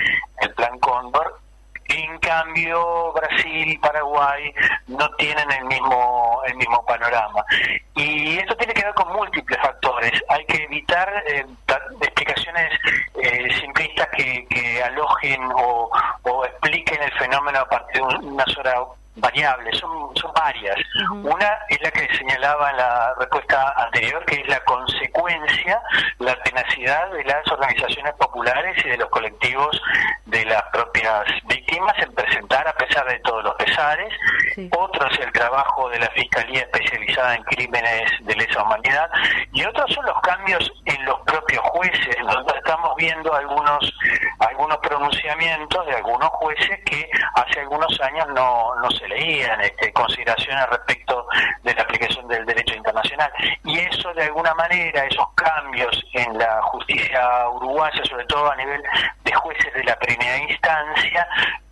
[0.40, 1.44] del Plan Cóndor
[1.86, 4.52] en cambio, Brasil y Paraguay
[4.88, 7.44] no tienen el mismo el mismo panorama.
[7.94, 10.12] Y esto tiene que ver con múltiples factores.
[10.28, 11.44] Hay que evitar eh,
[12.00, 12.72] explicaciones
[13.20, 15.90] eh, simplistas que, que alojen o,
[16.22, 18.84] o, expliquen el fenómeno a partir de una sola
[19.16, 20.76] variables, son, son varias.
[20.76, 21.34] Uh -huh.
[21.34, 25.80] Una es la que señalaba en la respuesta anterior, que es la consecuencia,
[26.18, 29.80] la tenacidad de las organizaciones populares y de los colectivos
[30.26, 34.12] de las propias víctimas en presentar a pesar de todos los pesares.
[34.54, 34.68] Sí.
[34.76, 39.10] Otro es el trabajo de la Fiscalía especializada en crímenes de lesa humanidad
[39.52, 43.92] y otros son los cambios en los propios jueces, donde estamos viendo algunos
[44.40, 50.68] algunos pronunciamientos de algunos jueces que hace algunos años no, no se leían este, consideraciones
[50.68, 51.26] respecto
[51.62, 53.30] de la aplicación del derecho internacional.
[53.64, 58.82] Y eso de alguna manera, esos cambios en la justicia uruguaya, sobre todo a nivel
[59.24, 61.28] de jueces de la primera instancia,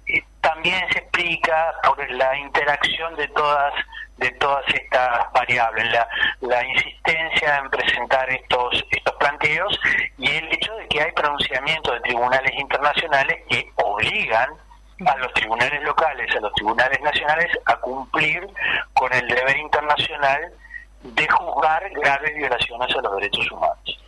[0.07, 3.75] eh, también se explica por la interacción de todas
[4.19, 6.09] de todas estas variables, la,
[6.43, 9.81] la insistencia en presentar estos estos planteos
[10.19, 14.51] y el hecho de que hay pronunciamientos de tribunales internacionales que obligan
[15.07, 18.49] a los tribunales locales, a los tribunales nacionales, a cumplir
[18.95, 20.53] con el deber internacional
[21.03, 23.99] de juzgar graves violaciones a los derechos humanos.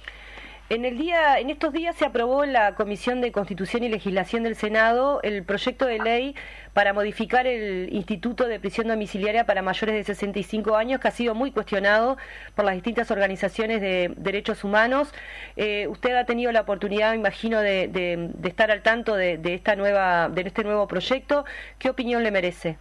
[0.71, 4.45] En el día, en estos días se aprobó en la Comisión de Constitución y Legislación
[4.45, 6.35] del Senado el proyecto de ley
[6.73, 11.35] para modificar el Instituto de Prisión Domiciliaria para mayores de 65 años, que ha sido
[11.35, 12.17] muy cuestionado
[12.55, 15.13] por las distintas organizaciones de derechos humanos.
[15.57, 19.77] Eh, usted ha tenido la oportunidad, imagino, de, de, de estar al tanto de, esta
[19.77, 21.45] nueva, de este nuevo proyecto.
[21.79, 22.79] ¿Qué opinión le merece?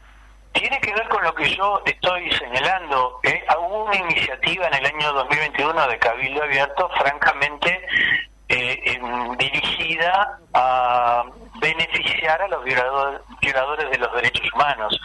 [0.53, 3.19] Tiene que ver con lo que yo estoy señalando.
[3.23, 3.43] ¿eh?
[3.57, 7.85] Hubo una iniciativa en el año 2021 de Cabildo Abierto, francamente
[8.49, 8.99] eh,
[9.37, 11.23] dirigida a
[11.59, 14.99] beneficiar a los violadores de los derechos humanos.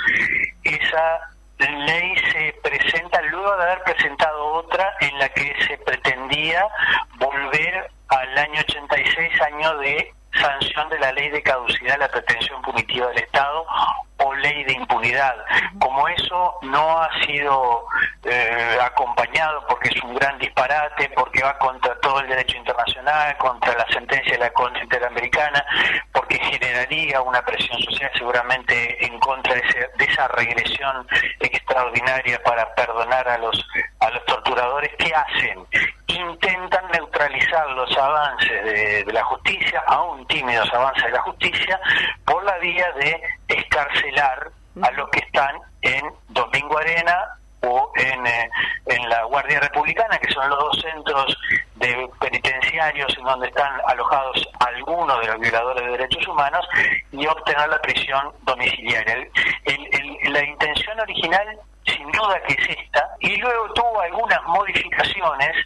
[0.64, 1.20] Esa
[1.58, 6.66] ley se presenta luego de haber presentado otra en la que se pretendía
[7.18, 12.62] volver al año 86, año de sanción de la ley de caducidad de la pretensión
[12.62, 13.66] punitiva del Estado
[14.28, 15.34] o ley de impunidad.
[15.80, 17.86] Como eso no ha sido
[18.24, 23.74] eh, acompañado porque es un gran disparate, porque va contra todo el derecho internacional, contra
[23.74, 25.64] la sentencia de la Corte Interamericana,
[26.12, 31.06] porque generaría una presión social seguramente en contra de, ese, de esa regresión
[31.40, 33.66] extraordinaria para perdonar a los
[34.00, 35.66] a los torturadores, ¿qué hacen?
[36.08, 41.80] Intentan neutralizar los avances de, de la justicia, aún tímidos avances de la justicia,
[42.24, 44.50] por la vía de escarcelar
[44.82, 48.50] a los que están en Domingo Arena o en, eh,
[48.86, 51.36] en la Guardia Republicana, que son los dos centros
[51.74, 56.66] de penitenciarios en donde están alojados algunos de los violadores de derechos humanos,
[57.12, 59.14] y obtener la prisión domiciliaria.
[59.14, 59.30] El,
[59.64, 59.88] el,
[60.22, 65.56] el, la intención original, sin duda que es esta, y luego tuvo algunas modificaciones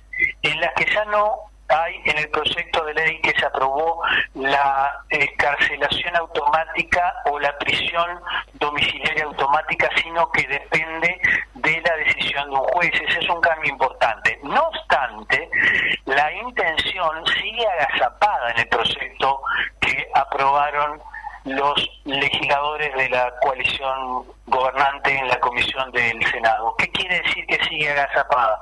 [0.43, 4.03] en las que ya no hay en el proyecto de ley que se aprobó
[4.35, 8.21] la escarcelación automática o la prisión
[8.55, 11.21] domiciliaria automática, sino que depende
[11.55, 12.93] de la decisión de un juez.
[12.95, 14.39] Ese es un cambio importante.
[14.43, 15.49] No obstante,
[16.05, 19.43] la intención sigue agazapada en el proyecto
[19.81, 21.01] que aprobaron
[21.45, 26.75] los legisladores de la coalición gobernante en la comisión del Senado.
[26.79, 28.61] ¿Qué quiere decir que sigue agazapada?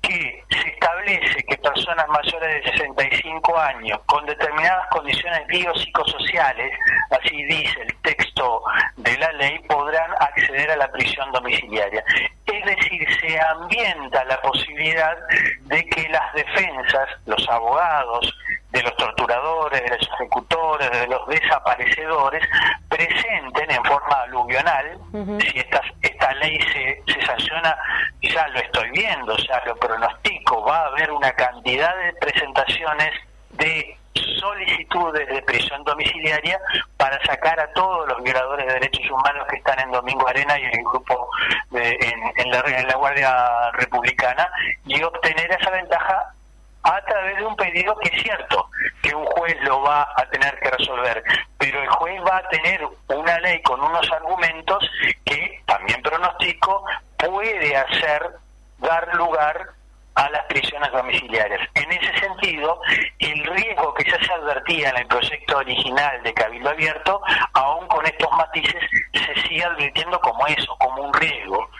[0.00, 6.72] Que se establece que personas mayores de 65 años con determinadas condiciones biopsicosociales,
[7.10, 8.62] así dice el texto
[8.96, 12.04] de la ley, podrán acceder a la prisión domiciliaria.
[12.46, 15.16] Es decir, se ambienta la posibilidad
[15.62, 18.34] de que las defensas, los abogados,
[18.72, 22.46] de los torturadores, de los ejecutores, de los desaparecedores,
[22.88, 24.98] presenten en forma aluvional,
[25.40, 27.76] si esta, esta ley se, se sanciona,
[28.22, 33.10] ya lo estoy viendo, ya lo pronostico, va a haber una cantidad de presentaciones
[33.50, 36.60] de solicitudes de prisión domiciliaria
[36.96, 40.64] para sacar a todos los violadores de derechos humanos que están en Domingo Arena y
[40.64, 41.28] en el grupo
[41.70, 41.98] de,
[42.36, 44.48] en, la, en la Guardia Republicana
[44.86, 46.34] y obtener esa ventaja
[46.82, 48.70] a través de un pedido que es cierto
[49.02, 51.22] que un juez lo va a tener que resolver,
[51.58, 54.90] pero el juez va a tener una ley con unos argumentos
[55.24, 56.84] que también pronostico
[57.16, 58.30] puede hacer
[58.78, 59.70] dar lugar
[60.14, 61.68] a las prisiones domiciliarias.
[61.74, 62.80] En ese sentido,
[63.18, 67.22] el riesgo que ya se advertía en el proyecto original de Cabildo Abierto,
[67.54, 71.70] aún con estos matices, se sigue advirtiendo como eso, como un riesgo.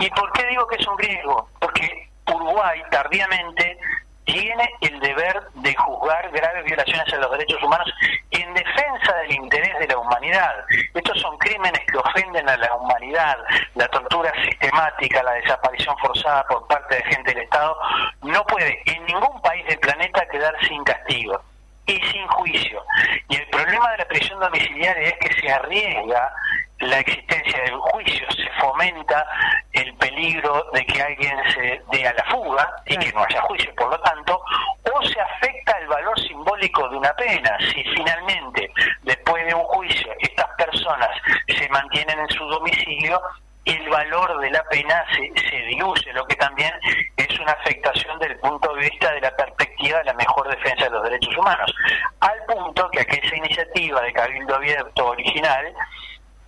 [0.00, 1.50] ¿Y por qué digo que es un riesgo?
[1.60, 3.78] Porque Uruguay tardíamente
[4.26, 7.88] tiene el deber de juzgar graves violaciones a los derechos humanos
[8.30, 10.54] en defensa del interés de la humanidad.
[10.92, 13.38] Estos son crímenes que ofenden a la humanidad.
[13.74, 17.78] La tortura sistemática, la desaparición forzada por parte de gente del Estado
[18.22, 21.40] no puede en ningún país del planeta quedar sin castigo
[21.86, 22.82] y sin juicio.
[23.28, 26.32] Y el problema de la prisión domiciliaria es que se arriesga
[26.80, 29.26] la existencia del juicio, se fomenta
[29.72, 33.74] el peligro de que alguien se dé a la fuga y que no haya juicio,
[33.74, 34.42] por lo tanto,
[34.92, 37.56] o se afecta el valor simbólico de una pena.
[37.72, 38.70] Si finalmente,
[39.02, 41.10] después de un juicio, estas personas
[41.48, 43.20] se mantienen en su domicilio,
[43.64, 46.72] el valor de la pena se, se diluye, lo que también
[47.16, 50.84] es una afectación desde el punto de vista de la perspectiva de la mejor defensa
[50.84, 51.74] de los derechos humanos.
[52.20, 55.74] Al punto que aquella iniciativa de Cabildo Abierto original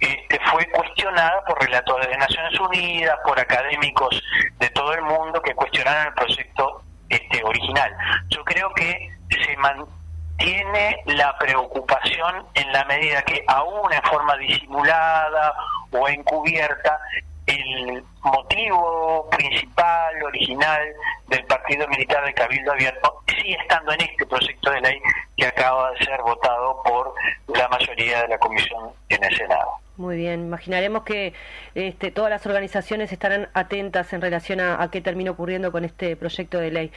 [0.01, 4.22] este, fue cuestionada por relatores de Naciones Unidas, por académicos
[4.59, 7.94] de todo el mundo que cuestionaron el proyecto este, original.
[8.28, 9.11] Yo creo que
[9.44, 15.55] se mantiene la preocupación en la medida que aún en forma disimulada
[15.90, 17.01] o encubierta,
[17.49, 20.80] el motivo principal, original
[21.28, 25.01] del Partido Militar de Cabildo Abierto sigue estando en este proyecto de ley
[25.36, 27.14] que acaba de ser votado por
[27.49, 29.70] la mayoría de la comisión en el Senado.
[29.99, 31.32] Muy bien, imaginaremos que
[31.74, 36.59] este, todas las organizaciones estarán atentas en relación a, qué termina ocurriendo con este proyecto
[36.59, 36.92] de ley.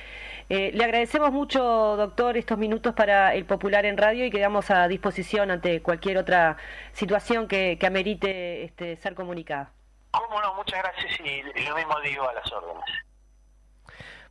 [0.50, 1.64] Eh, le agradecemos mucho,
[1.98, 6.58] doctor, estos minutos para el Popular en Radio y quedamos a disposición ante cualquier otra
[6.94, 9.72] situación que, amerite este, ser comunicada.
[10.12, 12.86] Cómo no, muchas gracias y lo mismo digo a las órdenes.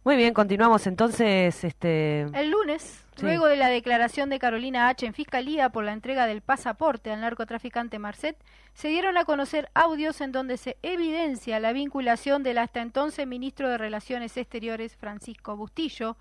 [0.03, 1.63] Muy bien, continuamos entonces.
[1.63, 2.23] Este...
[2.23, 5.05] El lunes, luego de la declaración de Carolina H.
[5.05, 8.39] en Fiscalía por la entrega del pasaporte al narcotraficante Marcet,
[8.73, 13.69] se dieron a conocer audios en donde se evidencia la vinculación del hasta entonces ministro
[13.69, 16.17] de Relaciones Exteriores Francisco Bustillo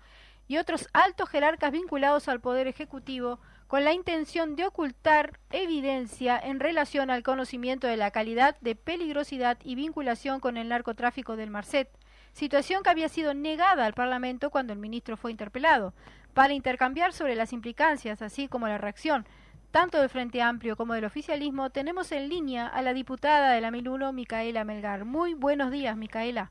[0.46, 3.40] y otros altos jerarcas vinculados al Poder Ejecutivo
[3.70, 9.58] con la intención de ocultar evidencia en relación al conocimiento de la calidad de peligrosidad
[9.62, 11.88] y vinculación con el narcotráfico del Marcet
[12.32, 15.94] situación que había sido negada al Parlamento cuando el ministro fue interpelado,
[16.34, 19.24] para intercambiar sobre las implicancias, así como la reacción
[19.70, 23.70] tanto del Frente Amplio como del oficialismo, tenemos en línea a la diputada de la
[23.70, 25.04] 1001, Micaela Melgar.
[25.04, 26.50] Muy buenos días, Micaela.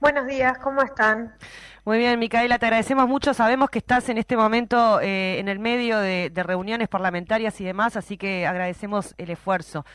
[0.00, 1.34] Buenos días, ¿cómo están?
[1.84, 3.32] Muy bien, Micaela, te agradecemos mucho.
[3.32, 7.96] Sabemos que estás en este momento eh, en el medio de, reuniones parlamentarias y demás,
[7.96, 9.86] así que agradecemos el esfuerzo.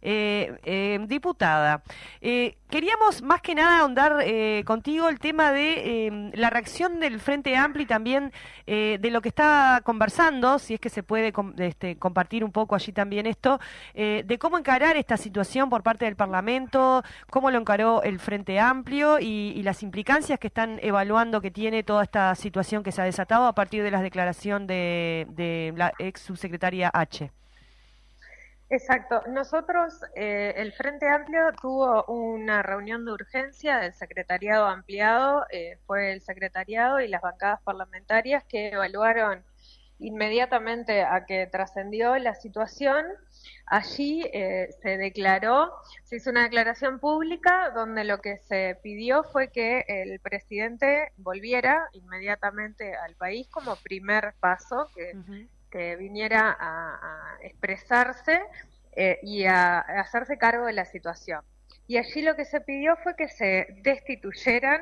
[0.00, 1.82] Eh, eh, diputada,
[2.20, 4.24] eh, queríamos más que nada ahondar
[4.64, 8.32] contigo el tema de la reacción del Frente Amplio y también
[8.66, 12.92] de lo que está conversando, si es que se puede este, compartir un poco allí
[12.92, 13.58] también esto,
[13.94, 19.18] de cómo encarar esta situación por parte del Parlamento, cómo lo encaró el Frente Amplio
[19.18, 23.46] y, las implicancias que están evaluando que tiene toda esta situación que se ha desatado
[23.46, 27.30] a partir de la declaración de, de la ex subsecretaria H.
[28.70, 29.22] Exacto.
[29.28, 36.12] Nosotros, eh, el Frente Amplio tuvo una reunión de urgencia del secretariado ampliado, eh, fue
[36.12, 39.42] el secretariado y las bancadas parlamentarias que evaluaron
[40.00, 43.06] inmediatamente a que trascendió la situación.
[43.64, 45.72] Allí eh, se declaró,
[46.04, 51.88] se hizo una declaración pública donde lo que se pidió fue que el presidente volviera
[51.92, 55.14] inmediatamente al país como primer paso, que
[55.70, 58.40] que viniera a, expresarse
[58.96, 61.42] eh, y a, hacerse cargo de la situación.
[61.86, 64.80] Y allí lo que se pidió fue que se destituyeran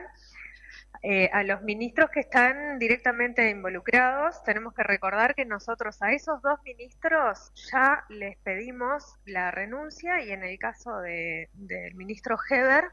[1.02, 4.42] eh, a los ministros que están directamente involucrados.
[4.42, 10.32] Tenemos que recordar que nosotros a esos dos ministros ya les pedimos la renuncia y
[10.32, 12.86] en el caso del ministro Heber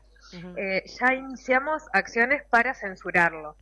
[0.58, 3.56] eh, ya iniciamos acciones para censurarlo.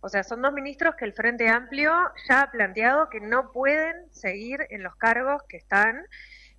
[0.00, 1.92] O sea, son dos ministros que el Frente Amplio
[2.28, 6.06] ya ha planteado que no pueden seguir en los cargos que están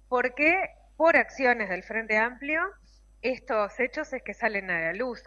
[0.08, 0.58] porque
[0.98, 2.62] por acciones del Frente Amplio
[3.22, 5.24] estos hechos es que salen a la luz.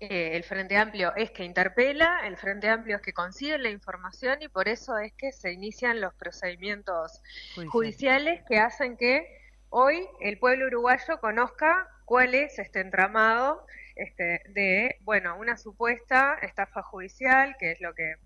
[0.00, 4.42] Eh, el Frente Amplio es que interpela, el Frente Amplio es que consigue la información
[4.42, 7.22] y por eso es que se inician los procedimientos
[7.68, 9.26] judiciales que hacen que
[9.70, 16.82] hoy el pueblo uruguayo conozca cuál es este entramado este, de, bueno, una supuesta estafa
[16.82, 18.16] judicial, que es lo que,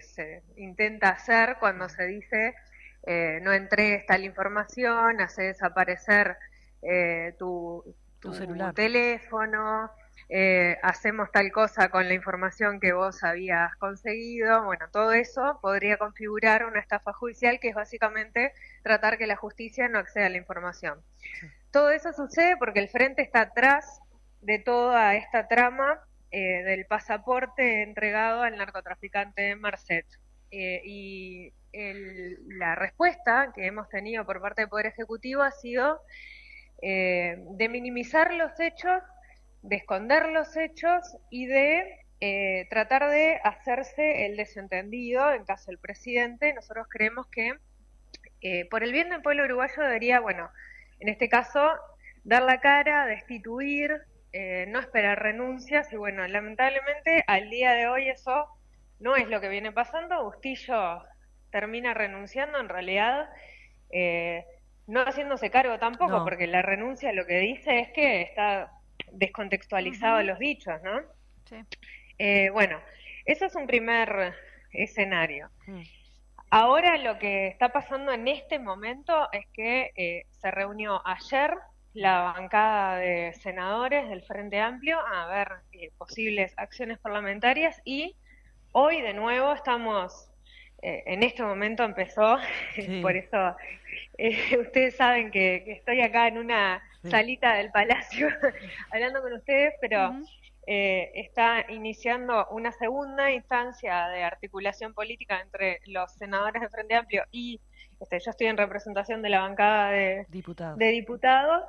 [0.00, 2.54] se intenta hacer cuando se dice
[3.02, 6.38] eh, no entregues tal información, hace desaparecer
[6.80, 8.32] eh, tu, tu,
[8.72, 9.90] teléfono,
[10.30, 15.98] eh, hacemos tal cosa con la información que vos habías conseguido, bueno, todo eso podría
[15.98, 18.52] configurar una estafa judicial que es básicamente
[18.82, 21.02] tratar que la justicia no acceda a la información.
[21.70, 24.00] Todo eso sucede porque el frente está atrás
[24.44, 30.06] de toda esta trama eh, del pasaporte entregado al narcotraficante Marcet.
[30.50, 36.00] Eh, y la respuesta que hemos tenido por parte del Poder Ejecutivo ha sido
[36.80, 39.02] de minimizar los hechos
[39.64, 45.78] de esconder los hechos y de eh, tratar de hacerse el desentendido en caso del
[45.78, 46.52] presidente.
[46.52, 47.54] Nosotros creemos que
[48.42, 50.50] eh, por el bien del pueblo uruguayo debería, bueno,
[51.00, 51.72] en este caso,
[52.24, 54.02] dar la cara, destituir,
[54.34, 58.48] eh, no esperar renuncias y bueno, lamentablemente al día de hoy eso
[59.00, 60.24] no es lo que viene pasando.
[60.24, 61.02] Bustillo
[61.50, 63.28] termina renunciando en realidad.
[64.86, 68.70] no haciéndose cargo tampoco, porque la renuncia lo que dice es que está
[69.12, 71.00] descontextualizado los dichos, ¿no?
[71.44, 71.56] Sí.
[72.18, 72.80] Eh, bueno,
[73.24, 74.34] eso es un primer
[74.72, 75.50] escenario.
[75.66, 75.82] Mm.
[76.50, 81.56] Ahora lo que está pasando en este momento es que eh, se reunió ayer
[81.94, 88.16] la bancada de senadores del Frente Amplio a ver eh, posibles acciones parlamentarias y
[88.72, 90.28] hoy de nuevo estamos,
[90.82, 92.38] en este momento empezó,
[93.02, 93.56] por eso
[94.60, 98.28] ustedes saben que, estoy acá en una salita del palacio
[98.90, 100.12] hablando con ustedes, pero
[100.66, 107.24] eh, está iniciando una segunda instancia de articulación política entre los senadores de Frente Amplio
[107.30, 107.60] y
[108.00, 111.64] este, yo estoy en representación de la bancada de, de diputados,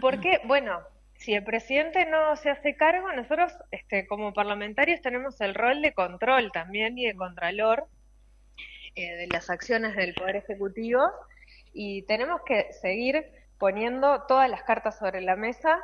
[0.00, 0.80] porque, bueno,
[1.14, 5.92] si el presidente no se hace cargo, nosotros este, como parlamentarios tenemos el rol de
[5.92, 7.86] control también y de contralor
[8.94, 11.00] eh, de las acciones del Poder Ejecutivo
[11.72, 13.26] y tenemos que seguir
[13.58, 15.80] poniendo todas las cartas sobre la mesa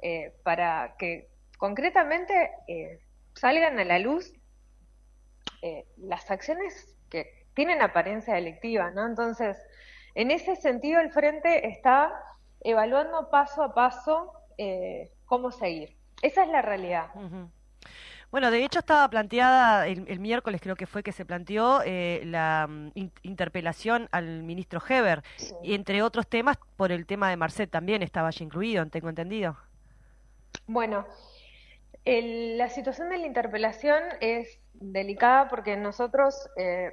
[0.00, 1.28] eh, para que
[1.58, 3.00] concretamente eh,
[3.34, 4.32] salgan a la luz
[5.62, 9.06] eh, las acciones que tienen apariencia delictiva, ¿no?
[9.06, 9.56] Entonces,
[10.14, 12.12] en ese sentido, el Frente está
[12.60, 14.32] evaluando paso a paso
[15.26, 15.96] cómo seguir.
[16.20, 17.06] Esa es la realidad.
[18.30, 22.66] Bueno, de hecho estaba planteada, el, miércoles creo que fue que se planteó eh, la
[22.68, 22.90] mm,
[23.22, 25.22] interpelación al ministro Heber,
[25.62, 29.56] y entre otros temas, por el tema de Marcet también estaba allí incluido, tengo entendido.
[30.66, 31.06] Bueno,
[32.04, 36.92] la situación de la interpelación es delicada porque nosotros eh,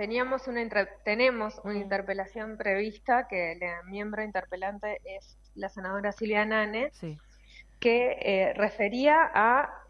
[0.00, 0.66] teníamos una
[1.04, 6.90] tenemos una interpelación prevista que la miembro interpelante es la senadora Silvia Nane,
[7.78, 9.84] que eh, refería a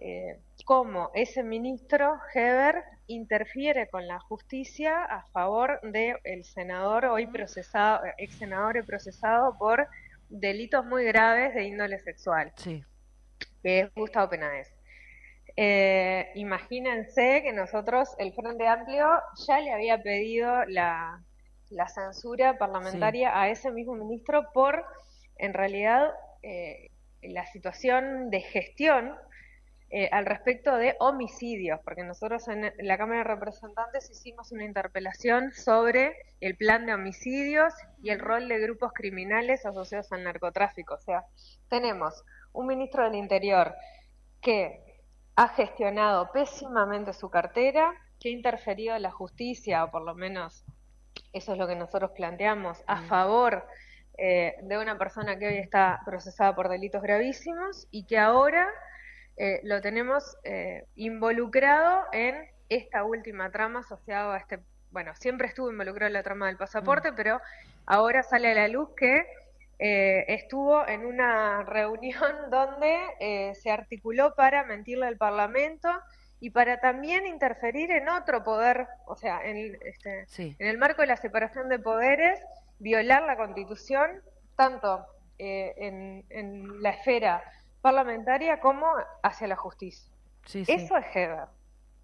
[0.65, 8.35] cómo ese ministro Heber interfiere con la justicia a favor del senador hoy procesado, ex
[8.35, 9.87] senador y procesado por
[10.29, 12.83] delitos muy graves de índole sexual, sí.
[13.63, 14.80] que es Gustavo Penades.
[15.57, 19.07] Eh, imagínense que nosotros, el Frente Amplio,
[19.47, 21.23] ya le había pedido la,
[21.95, 24.85] censura parlamentaria a ese mismo ministro por,
[25.37, 26.11] en realidad,
[26.43, 26.91] eh,
[27.23, 29.15] la situación de gestión
[29.93, 35.53] eh, al respecto de homicidios, porque nosotros en la Cámara de Representantes hicimos una interpelación
[35.53, 40.95] sobre el plan de homicidios y el rol de grupos criminales asociados al narcotráfico.
[40.95, 41.25] O sea,
[41.69, 43.75] tenemos un ministro del Interior
[44.41, 44.90] que
[45.41, 50.67] ha gestionado pésimamente su cartera, que ha interferido en la justicia, o por lo menos
[51.33, 53.65] eso es lo que nosotros planteamos, a favor
[54.19, 58.69] eh, de una persona que hoy está procesada por delitos gravísimos y que ahora
[59.39, 62.37] eh, lo tenemos eh, involucrado en
[62.69, 64.61] esta última trama asociado a este
[64.91, 67.41] bueno, siempre estuvo involucrado en la trama del pasaporte, pero
[67.87, 69.25] ahora sale a la luz que
[69.83, 72.21] eh, estuvo en una reunión
[72.51, 75.89] donde eh, se articuló para mentirle al Parlamento
[76.39, 81.09] y para también interferir en otro poder, o sea, en, este, en el marco de
[81.09, 82.41] la separación de poderes,
[82.79, 84.23] violar la Constitución,
[84.55, 85.07] tanto
[85.39, 85.73] eh,
[86.29, 87.43] en, la esfera
[87.81, 88.87] parlamentaria como
[89.23, 90.13] hacia la justicia.
[90.45, 91.47] Eso es Heber.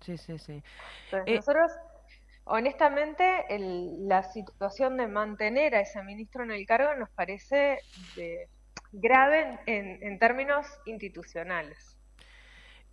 [0.00, 0.62] Sí, sí, sí.
[1.06, 1.72] Entonces, nosotros
[2.46, 3.44] honestamente,
[3.98, 7.78] la situación de mantener a ese ministro en el cargo nos parece
[8.92, 11.95] grave en términos institucionales.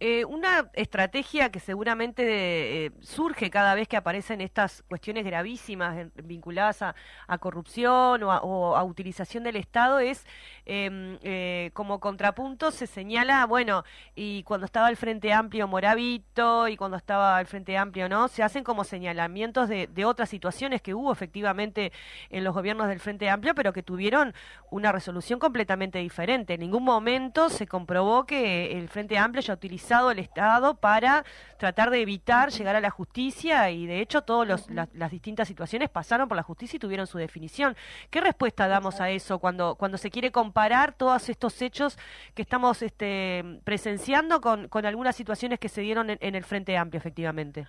[0.05, 6.81] Eh, una estrategia que seguramente eh, surge cada vez que aparecen estas cuestiones gravísimas vinculadas
[6.81, 10.25] a, corrupción o a, utilización del Estado es
[10.65, 16.75] em, eh, como contrapunto se señala, bueno, y cuando estaba el Frente Amplio Moravito y
[16.75, 18.27] cuando estaba el Frente Amplio, ¿no?
[18.27, 21.93] Se hacen como señalamientos de, otras situaciones que hubo efectivamente
[22.29, 24.33] en los gobiernos del Frente Amplio, pero que tuvieron
[24.69, 26.55] una resolución completamente diferente.
[26.55, 31.23] En ningún momento se comprobó que el Frente Amplio ya utilizó el Estado para
[31.57, 36.27] tratar de evitar llegar a la justicia y de hecho todas las distintas situaciones pasaron
[36.27, 37.75] por la justicia y tuvieron su definición.
[38.09, 41.97] ¿Qué respuesta damos a eso cuando, cuando se quiere comparar todos estos hechos
[42.33, 46.97] que estamos este, presenciando con, con algunas situaciones que se dieron en, el Frente Amplio,
[46.97, 47.67] efectivamente?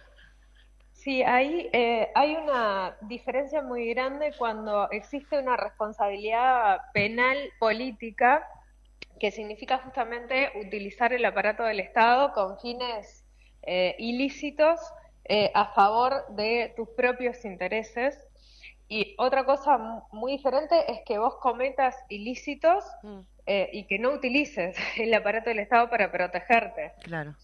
[0.92, 8.46] Sí, ahí eh, hay una diferencia muy grande cuando existe una responsabilidad penal política
[9.18, 13.24] que significa justamente utilizar el aparato del Estado con fines
[13.62, 14.80] eh, ilícitos
[15.24, 18.18] eh, a favor de tus propios intereses.
[18.88, 19.78] Y otra cosa
[20.12, 23.20] muy diferente es que vos cometas ilícitos mm.
[23.46, 26.92] eh, y que no utilices el aparato del Estado para protegerte.
[27.02, 27.34] Claro.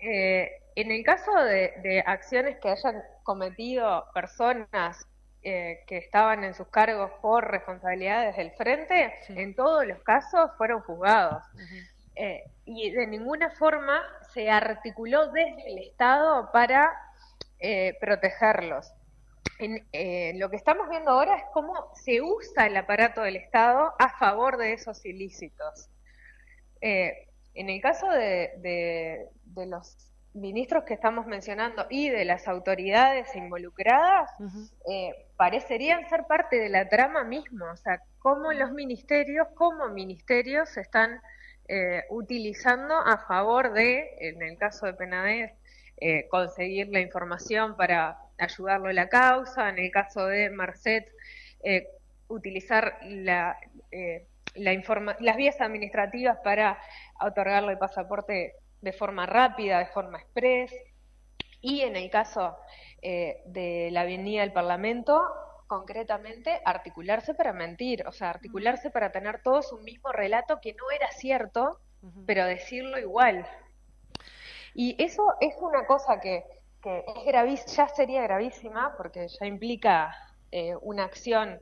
[0.00, 5.06] en el caso de, de acciones que hayan cometido personas
[5.42, 10.82] eh, que estaban en sus cargos por responsabilidades del frente, en todos los casos fueron
[10.82, 11.42] juzgados.
[12.14, 14.02] Eh, y de ninguna forma
[14.34, 16.92] se articuló desde el Estado para
[17.58, 18.92] eh, protegerlos.
[19.58, 24.18] En, lo que estamos viendo ahora es cómo se usa el aparato del Estado a
[24.18, 25.88] favor de esos ilícitos.
[26.82, 34.30] en el caso de, de los ministros que estamos mencionando y de las autoridades involucradas
[34.88, 40.68] eh, parecerían ser parte de la trama misma, o sea, cómo los ministerios, como ministerios
[40.68, 41.20] se están
[41.68, 45.52] eh, utilizando a favor de, en el caso de Penades,
[45.96, 51.12] eh, conseguir la información para ayudarlo en la causa, en el caso de Marcet,
[52.28, 53.58] utilizar la,
[54.54, 54.72] la
[55.20, 56.78] las vías administrativas para
[57.20, 60.72] otorgarle el pasaporte de forma rápida, de forma express,
[61.60, 62.56] y en el caso
[63.02, 65.22] eh, de la venida del Parlamento,
[65.66, 70.90] concretamente articularse para mentir, o sea, articularse para tener todos un mismo relato que no
[70.90, 71.78] era cierto,
[72.26, 73.46] pero decirlo igual.
[74.74, 76.44] Y eso es una cosa que,
[76.82, 80.14] que es ya sería gravísima, porque ya implica
[80.50, 81.60] eh, una acción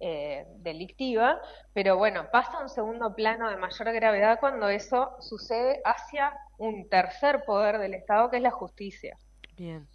[0.00, 1.40] eh, delictiva,
[1.72, 6.88] pero bueno, pasa a un segundo plano de mayor gravedad cuando eso sucede hacia un
[6.88, 9.16] tercer poder del Estado, que es la justicia.
[9.56, 9.88] Bien.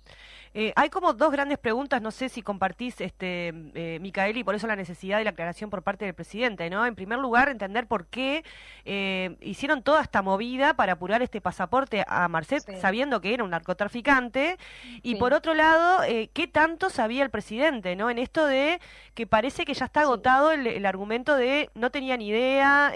[0.56, 4.54] Eh, hay como dos grandes preguntas, no sé si compartís, este, eh, Micael, y por
[4.54, 6.86] eso la necesidad de la aclaración por parte del presidente, ¿no?
[6.86, 8.44] En primer lugar, entender por qué
[8.86, 13.50] eh, hicieron toda esta movida para apurar este pasaporte a Marcet, sabiendo que era un
[13.50, 14.58] narcotraficante,
[15.02, 18.12] y por otro lado, eh, qué tanto sabía el presidente, ¿no?
[18.12, 18.80] En esto de
[19.16, 22.92] que parece que ya está agotado el, argumento de no tenía ni idea,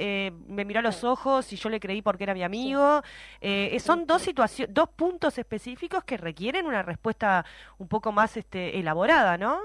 [0.47, 3.01] me miró a los ojos y yo le creí porque era mi amigo.
[3.79, 7.45] son dos situaciones, dos puntos específicos que requieren una respuesta
[7.77, 9.59] un poco más este, elaborada, ¿no?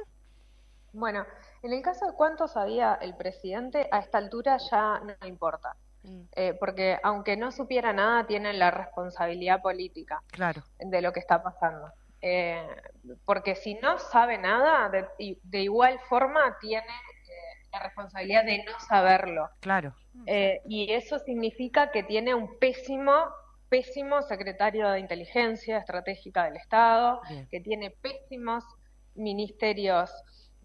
[0.92, 1.24] Bueno,
[1.62, 5.76] en el caso de cuánto sabía el presidente, a esta altura ya no importa.
[6.02, 6.22] Mm.
[6.32, 10.62] Eh, porque aunque no supiera nada, tiene la responsabilidad política claro.
[10.78, 11.90] de lo que está pasando.
[12.20, 12.66] Eh,
[13.24, 19.48] porque si no sabe nada, de, igual forma tiene eh, la responsabilidad de no saberlo.
[19.60, 19.94] Claro.
[20.66, 23.24] y eso significa que tiene un pésimo
[23.72, 28.64] pésimo secretario de inteligencia estratégica del Estado, que tiene pésimos
[29.14, 30.10] ministerios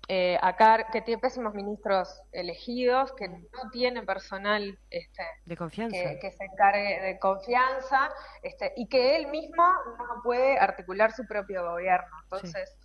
[0.09, 6.19] eh, acá, que tiene pésimos ministros elegidos, que no tiene personal este, de confianza.
[6.19, 8.09] Que, se encargue de confianza,
[8.43, 9.63] este, y que él mismo
[9.97, 12.11] no puede articular su propio gobierno.
[12.23, 12.75] Entonces,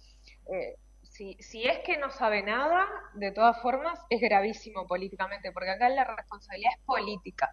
[0.53, 5.71] eh, si, si es que no sabe nada, de todas formas es gravísimo políticamente, porque
[5.71, 7.51] acá la responsabilidad es política.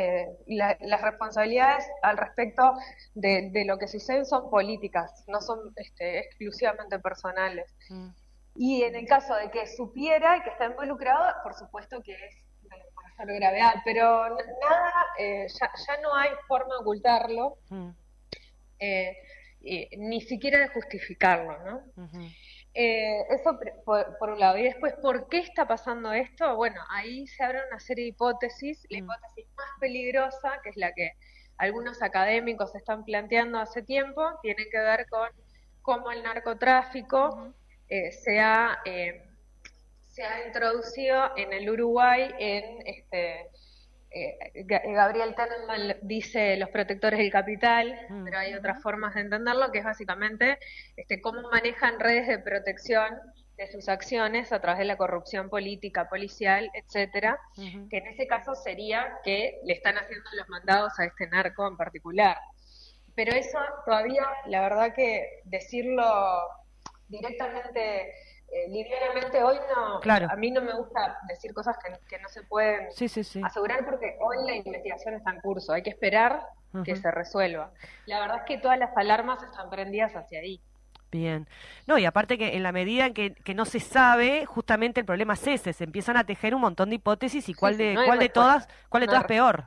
[0.00, 2.74] Eh, la- las responsabilidades al respecto
[3.14, 7.66] de, de lo que sucede son políticas, no son este, exclusivamente personales.
[7.90, 8.08] Mm.
[8.54, 12.34] Y en el caso de que supiera y que está involucrado, por supuesto que es
[12.62, 12.68] de
[13.18, 17.90] mayor gravedad, pero nada, eh, ya, ya no hay forma de ocultarlo, Mm.
[18.78, 19.16] eh,
[19.98, 21.82] ni siquiera de justificarlo, ¿no?
[22.80, 24.56] Eh, eso por, por un lado.
[24.56, 26.54] Y después, ¿por qué está pasando esto?
[26.54, 28.86] Bueno, ahí se abre una serie de hipótesis.
[28.88, 29.04] La Mm.
[29.04, 31.10] hipótesis más peligrosa, que es la que
[31.56, 35.28] algunos académicos están planteando hace tiempo, tiene que ver con
[35.82, 37.52] cómo el narcotráfico
[37.88, 39.24] eh, se, ha, eh,
[40.04, 43.50] se ha introducido en el Uruguay en este
[44.10, 48.24] eh, Ga- Gabriel Tenenbaum dice los protectores del capital, Mm.
[48.24, 50.58] pero hay otras formas de entenderlo, que es básicamente
[50.96, 53.18] este, cómo manejan redes de protección
[53.56, 57.38] de sus acciones a través de la corrupción política, policial, etcétera,
[57.90, 61.76] que en ese caso sería que le están haciendo los mandados a este narco en
[61.76, 62.36] particular.
[63.16, 66.04] Pero eso todavía, la verdad que decirlo
[67.08, 68.12] directamente,
[68.50, 70.26] eh, livianamente, hoy no, Claro.
[70.30, 73.40] a mí no me gusta decir cosas que, que no se pueden Sí, sí, sí.
[73.44, 76.42] asegurar porque hoy la investigación está en curso, hay que esperar
[76.84, 77.72] que se resuelva.
[78.06, 80.60] La verdad es que todas las alarmas están prendidas hacia ahí.
[81.10, 81.48] Bien.
[81.86, 85.06] No, y aparte que en la medida en que, que no se sabe, justamente el
[85.06, 88.04] problema es ese, se empiezan a tejer un montón de hipótesis y cuál de, no
[88.04, 89.64] cuál de todas, cuál de No todas peor.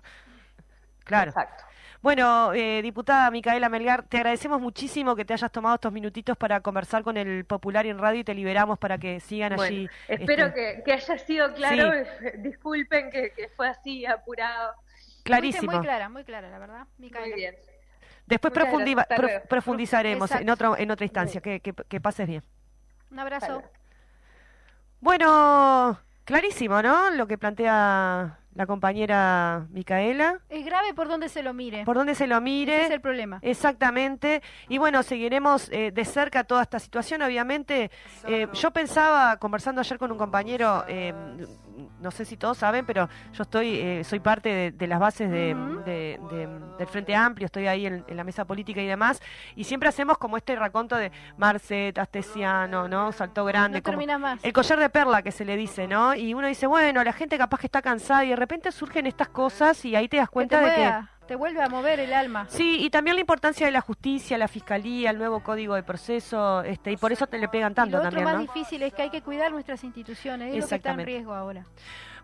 [1.03, 1.31] Claro.
[1.31, 1.63] Exacto.
[2.01, 6.59] Bueno, eh, diputada Micaela Melgar, te agradecemos muchísimo que te hayas tomado estos minutitos para
[6.61, 9.89] conversar con el Popular en radio y te liberamos para que sigan Bueno, allí.
[10.07, 11.91] espero este, que, que haya sido claro.
[12.39, 14.73] Disculpen que, que fue así apurado.
[15.23, 15.71] Clarísimo.
[15.73, 16.87] muy clara, muy clara, la verdad.
[16.97, 17.27] Micaela.
[17.27, 17.55] Muy bien.
[18.25, 20.53] Después prof- profundizaremos en, Exacto.
[20.53, 21.39] otro, en otra instancia.
[21.41, 22.43] Que, que, que pases bien.
[23.11, 23.61] Un abrazo.
[25.01, 27.11] Bueno, clarísimo, ¿no?
[27.11, 30.39] Lo que plantea la compañera Micaela.
[30.49, 31.85] Es grave por donde se lo mire.
[31.85, 32.75] Por donde se lo mire.
[32.75, 33.39] Ese es el problema.
[33.41, 34.41] Exactamente.
[34.67, 37.21] Y bueno, seguiremos eh, de cerca toda esta situación.
[37.21, 37.91] Obviamente,
[38.27, 41.13] eh, yo pensaba, conversando ayer con un compañero, eh,
[41.99, 45.29] no sé si todos saben, pero yo estoy, eh, soy parte de, de las bases
[45.29, 45.55] de,
[46.77, 49.21] del Frente Amplio, estoy ahí en, en la mesa política y demás,
[49.55, 53.11] y siempre hacemos como este raconto de Marcet, Astesiano, ¿no?
[53.11, 53.79] Saltó grande.
[53.79, 54.43] No como- termina más.
[54.43, 56.15] el collar de perla que se le dice, ¿no?
[56.15, 59.29] Y uno dice, bueno, la gente capaz que está cansada y de repente surgen estas
[59.29, 60.93] cosas y ahí te das Que cuenta te, de que...
[61.31, 62.45] te vuelve a mover el alma.
[62.49, 66.61] Sí, y también la importancia de la justicia, la fiscalía, el nuevo código de proceso,
[66.61, 68.41] este, y por eso te le pegan Y tanto lo otro también, más ¿no?
[68.41, 70.53] difícil es que hay que cuidar nuestras instituciones.
[70.53, 71.65] Es lo que está en riesgo ahora.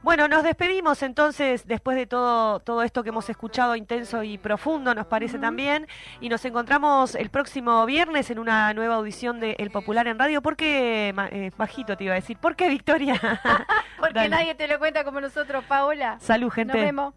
[0.03, 4.93] Bueno, nos despedimos entonces después de todo, todo esto que hemos escuchado intenso y profundo,
[4.93, 5.88] nos parece también,
[6.20, 10.41] y nos encontramos el próximo viernes en una nueva audición de El Popular en Radio.
[10.41, 12.38] ¿Por qué, eh, bajito te iba a decir?
[12.38, 13.14] ¿Por qué, Victoria?
[13.97, 14.30] Porque Dale.
[14.30, 16.20] nadie te lo cuenta como nosotros, Paola.
[16.20, 16.74] Salud, gente.
[16.74, 17.14] Nos vemos.